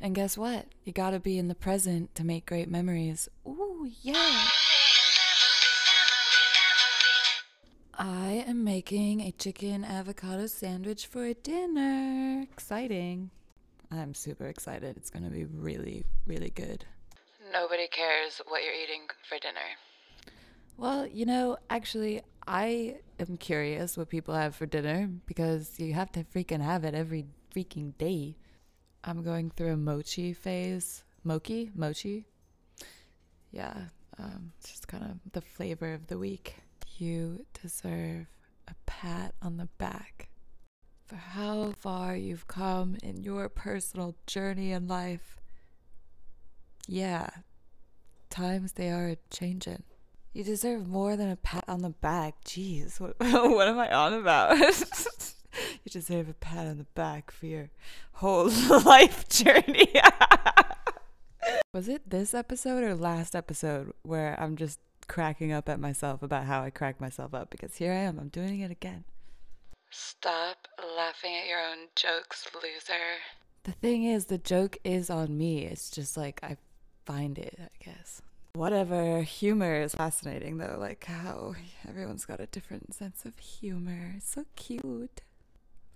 And 0.00 0.14
guess 0.14 0.38
what? 0.38 0.66
You 0.84 0.92
gotta 0.92 1.20
be 1.20 1.38
in 1.38 1.48
the 1.48 1.54
present 1.54 2.14
to 2.14 2.24
make 2.24 2.46
great 2.46 2.70
memories. 2.70 3.28
Ooh, 3.46 3.90
yeah. 4.02 4.48
I 8.02 8.44
am 8.48 8.64
making 8.64 9.20
a 9.20 9.30
chicken 9.30 9.84
avocado 9.84 10.46
sandwich 10.46 11.06
for 11.06 11.34
dinner. 11.34 12.46
Exciting. 12.50 13.28
I'm 13.90 14.14
super 14.14 14.46
excited. 14.46 14.96
It's 14.96 15.10
going 15.10 15.24
to 15.24 15.30
be 15.30 15.44
really, 15.44 16.06
really 16.26 16.48
good. 16.48 16.86
Nobody 17.52 17.88
cares 17.88 18.40
what 18.48 18.64
you're 18.64 18.72
eating 18.72 19.02
for 19.28 19.36
dinner. 19.38 19.76
Well, 20.78 21.06
you 21.06 21.26
know, 21.26 21.58
actually, 21.68 22.22
I 22.46 23.00
am 23.18 23.36
curious 23.36 23.98
what 23.98 24.08
people 24.08 24.34
have 24.34 24.56
for 24.56 24.64
dinner 24.64 25.10
because 25.26 25.78
you 25.78 25.92
have 25.92 26.10
to 26.12 26.24
freaking 26.24 26.62
have 26.62 26.84
it 26.84 26.94
every 26.94 27.26
freaking 27.54 27.98
day. 27.98 28.34
I'm 29.04 29.22
going 29.22 29.50
through 29.50 29.74
a 29.74 29.76
mochi 29.76 30.32
phase. 30.32 31.04
Mochi? 31.22 31.70
Mochi? 31.74 32.24
Yeah, 33.52 33.74
um, 34.18 34.52
it's 34.58 34.70
just 34.70 34.88
kind 34.88 35.04
of 35.04 35.32
the 35.32 35.42
flavor 35.42 35.92
of 35.92 36.06
the 36.06 36.16
week. 36.16 36.54
You 37.00 37.46
deserve 37.62 38.26
a 38.68 38.74
pat 38.84 39.34
on 39.40 39.56
the 39.56 39.70
back 39.78 40.28
for 41.06 41.16
how 41.16 41.72
far 41.78 42.14
you've 42.14 42.46
come 42.46 42.98
in 43.02 43.22
your 43.22 43.48
personal 43.48 44.16
journey 44.26 44.72
in 44.72 44.86
life. 44.86 45.40
Yeah, 46.86 47.30
times 48.28 48.72
they 48.72 48.90
are 48.90 49.16
changing. 49.30 49.84
You 50.34 50.44
deserve 50.44 50.86
more 50.86 51.16
than 51.16 51.30
a 51.30 51.36
pat 51.36 51.64
on 51.66 51.80
the 51.80 51.88
back. 51.88 52.44
Jeez, 52.44 53.00
what, 53.00 53.14
what 53.18 53.66
am 53.66 53.78
I 53.78 53.90
on 53.90 54.12
about? 54.12 54.58
you 54.58 55.90
deserve 55.90 56.28
a 56.28 56.34
pat 56.34 56.66
on 56.66 56.76
the 56.76 56.86
back 56.94 57.30
for 57.30 57.46
your 57.46 57.70
whole 58.12 58.50
life 58.84 59.26
journey. 59.30 59.90
Was 61.72 61.88
it 61.88 62.10
this 62.10 62.34
episode 62.34 62.84
or 62.84 62.94
last 62.94 63.34
episode 63.34 63.94
where 64.02 64.38
I'm 64.38 64.56
just 64.56 64.80
cracking 65.10 65.50
up 65.50 65.68
at 65.68 65.80
myself 65.80 66.22
about 66.22 66.44
how 66.44 66.62
I 66.62 66.70
crack 66.70 67.00
myself 67.00 67.34
up 67.34 67.50
because 67.50 67.76
here 67.76 67.92
I 67.92 67.96
am, 67.96 68.16
I'm 68.20 68.28
doing 68.28 68.60
it 68.60 68.70
again. 68.70 69.02
Stop 69.90 70.68
laughing 70.96 71.34
at 71.34 71.48
your 71.48 71.58
own 71.58 71.88
jokes, 71.96 72.46
loser. 72.54 73.18
The 73.64 73.72
thing 73.72 74.04
is, 74.04 74.26
the 74.26 74.38
joke 74.38 74.78
is 74.84 75.10
on 75.10 75.36
me. 75.36 75.64
It's 75.64 75.90
just 75.90 76.16
like 76.16 76.38
I 76.44 76.56
find 77.06 77.38
it, 77.38 77.58
I 77.60 77.84
guess. 77.84 78.22
Whatever. 78.52 79.22
Humor 79.22 79.80
is 79.80 79.96
fascinating, 79.96 80.58
though. 80.58 80.76
Like 80.78 81.04
how 81.06 81.56
everyone's 81.88 82.24
got 82.24 82.38
a 82.38 82.46
different 82.46 82.94
sense 82.94 83.24
of 83.24 83.36
humor. 83.38 84.14
It's 84.16 84.30
so 84.30 84.44
cute. 84.54 85.22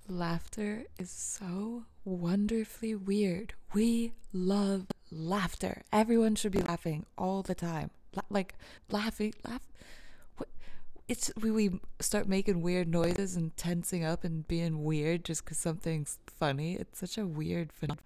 Laughter 0.08 0.86
is 0.98 1.10
so 1.10 1.84
wonderfully 2.04 2.96
weird. 2.96 3.54
We 3.72 4.14
love 4.32 4.86
laughter. 5.12 5.82
Everyone 5.92 6.34
should 6.34 6.52
be 6.52 6.62
laughing 6.62 7.06
all 7.16 7.42
the 7.42 7.54
time 7.54 7.90
like 8.30 8.54
laughing, 8.90 9.34
laugh. 9.48 9.62
What? 10.36 10.48
It's 11.08 11.30
we, 11.40 11.50
we 11.50 11.80
start 12.00 12.28
making 12.28 12.62
weird 12.62 12.88
noises 12.88 13.36
and 13.36 13.56
tensing 13.56 14.04
up 14.04 14.24
and 14.24 14.46
being 14.48 14.84
weird 14.84 15.24
just 15.24 15.44
because 15.44 15.58
something's 15.58 16.18
funny. 16.26 16.74
It's 16.74 16.98
such 16.98 17.18
a 17.18 17.26
weird 17.26 17.70
phenom- 17.72 17.98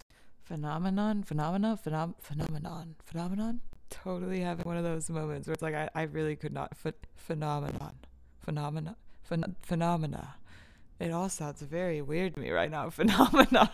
phenomenon, 0.43 1.23
phenomena, 1.23 1.79
phenom- 1.85 2.15
phenomenon, 2.21 2.95
phenomenon. 3.05 3.61
Totally 3.91 4.41
having 4.41 4.67
one 4.67 4.77
of 4.77 4.85
those 4.85 5.09
moments 5.09 5.47
where 5.47 5.55
it's 5.55 5.63
like 5.63 5.75
I, 5.75 5.89
I 5.95 6.03
really 6.03 6.37
could 6.37 6.53
not 6.53 6.77
ph- 6.83 6.95
phenomenon, 7.17 7.95
phenomena, 8.41 8.97
phen- 9.31 9.55
phenomena. 9.63 10.35
It 11.01 11.13
all 11.13 11.29
sounds 11.29 11.63
very 11.63 12.03
weird 12.03 12.35
to 12.35 12.41
me 12.41 12.51
right 12.51 12.71
now. 12.71 12.91
Phenomenon. 12.99 13.69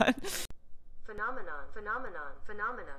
Phenomenon, 1.06 1.64
phenomenon, 1.72 2.32
phenomena. 2.46 2.96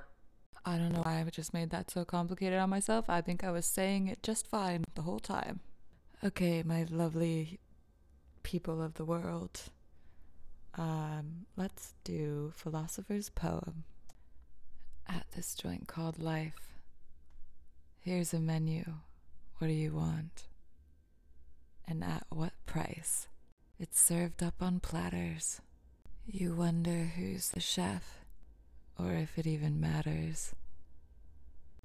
I 0.68 0.78
don't 0.78 0.92
know 0.92 1.02
why 1.02 1.20
I 1.24 1.30
just 1.30 1.54
made 1.54 1.70
that 1.70 1.92
so 1.92 2.04
complicated 2.04 2.58
on 2.58 2.70
myself. 2.70 3.04
I 3.08 3.20
think 3.20 3.44
I 3.44 3.52
was 3.52 3.66
saying 3.66 4.08
it 4.08 4.24
just 4.24 4.48
fine 4.48 4.84
the 4.96 5.02
whole 5.02 5.20
time. 5.20 5.60
Okay, 6.24 6.64
my 6.64 6.84
lovely 6.90 7.60
people 8.42 8.82
of 8.82 8.94
the 8.94 9.04
world. 9.04 9.60
Um, 10.74 11.46
let's 11.56 11.94
do 12.02 12.52
Philosopher's 12.56 13.30
Poem. 13.30 13.84
At 15.08 15.26
this 15.36 15.54
joint 15.54 15.86
called 15.86 16.18
Life. 16.18 16.74
Here's 18.00 18.34
a 18.34 18.40
menu. 18.40 18.84
What 19.58 19.68
do 19.68 19.72
you 19.72 19.92
want? 19.92 20.48
And 21.86 22.02
at 22.02 22.26
what 22.28 22.54
price? 22.66 23.28
It's 23.78 24.00
served 24.00 24.42
up 24.42 24.54
on 24.60 24.80
platters. 24.80 25.60
You 26.26 26.54
wonder 26.54 27.12
who's 27.16 27.50
the 27.50 27.60
chef 27.60 28.25
or 28.98 29.12
if 29.12 29.38
it 29.38 29.46
even 29.46 29.80
matters. 29.80 30.54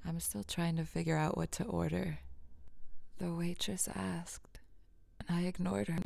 I'm 0.07 0.19
still 0.19 0.43
trying 0.43 0.77
to 0.77 0.85
figure 0.85 1.17
out 1.17 1.37
what 1.37 1.51
to 1.53 1.63
order. 1.65 2.19
the 3.19 3.31
waitress 3.33 3.87
asked, 3.93 4.59
and 5.19 5.37
I 5.37 5.43
ignored 5.43 5.89
her. 5.89 5.99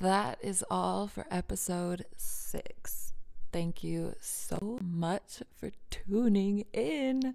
That 0.00 0.38
is 0.42 0.62
all 0.70 1.06
for 1.06 1.26
episode 1.30 2.04
six. 2.16 3.14
Thank 3.52 3.82
you 3.82 4.14
so 4.20 4.78
much 4.82 5.42
for 5.54 5.70
tuning 5.90 6.66
in 6.74 7.34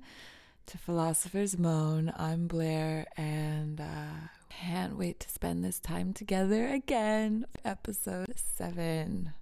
to 0.68 0.78
Philosopher's 0.78 1.58
Moan. 1.58 2.14
I'm 2.16 2.46
Blair, 2.48 3.08
and 3.18 3.82
uh, 3.82 4.28
can't 4.50 4.98
wait 4.98 5.20
to 5.22 5.30
spend 5.30 5.64
this 5.64 5.80
time 5.80 6.14
together 6.14 6.68
again. 6.68 7.46
Episode 7.66 8.34
seven. 8.36 9.34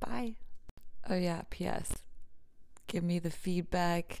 Bye. 0.00 0.36
Oh, 1.08 1.16
yeah, 1.16 1.42
P.S. 1.50 1.92
Give 2.92 3.02
me 3.02 3.18
the 3.18 3.30
feedback. 3.30 4.20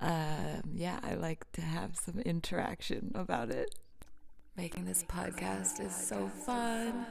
Um, 0.00 0.62
yeah, 0.74 0.98
I 1.02 1.12
like 1.12 1.44
to 1.52 1.60
have 1.60 1.94
some 1.94 2.20
interaction 2.20 3.12
about 3.14 3.50
it. 3.50 3.74
Making 4.56 4.86
this 4.86 5.04
podcast 5.04 5.78
is 5.84 5.94
so 5.94 6.26
fun. 6.26 7.04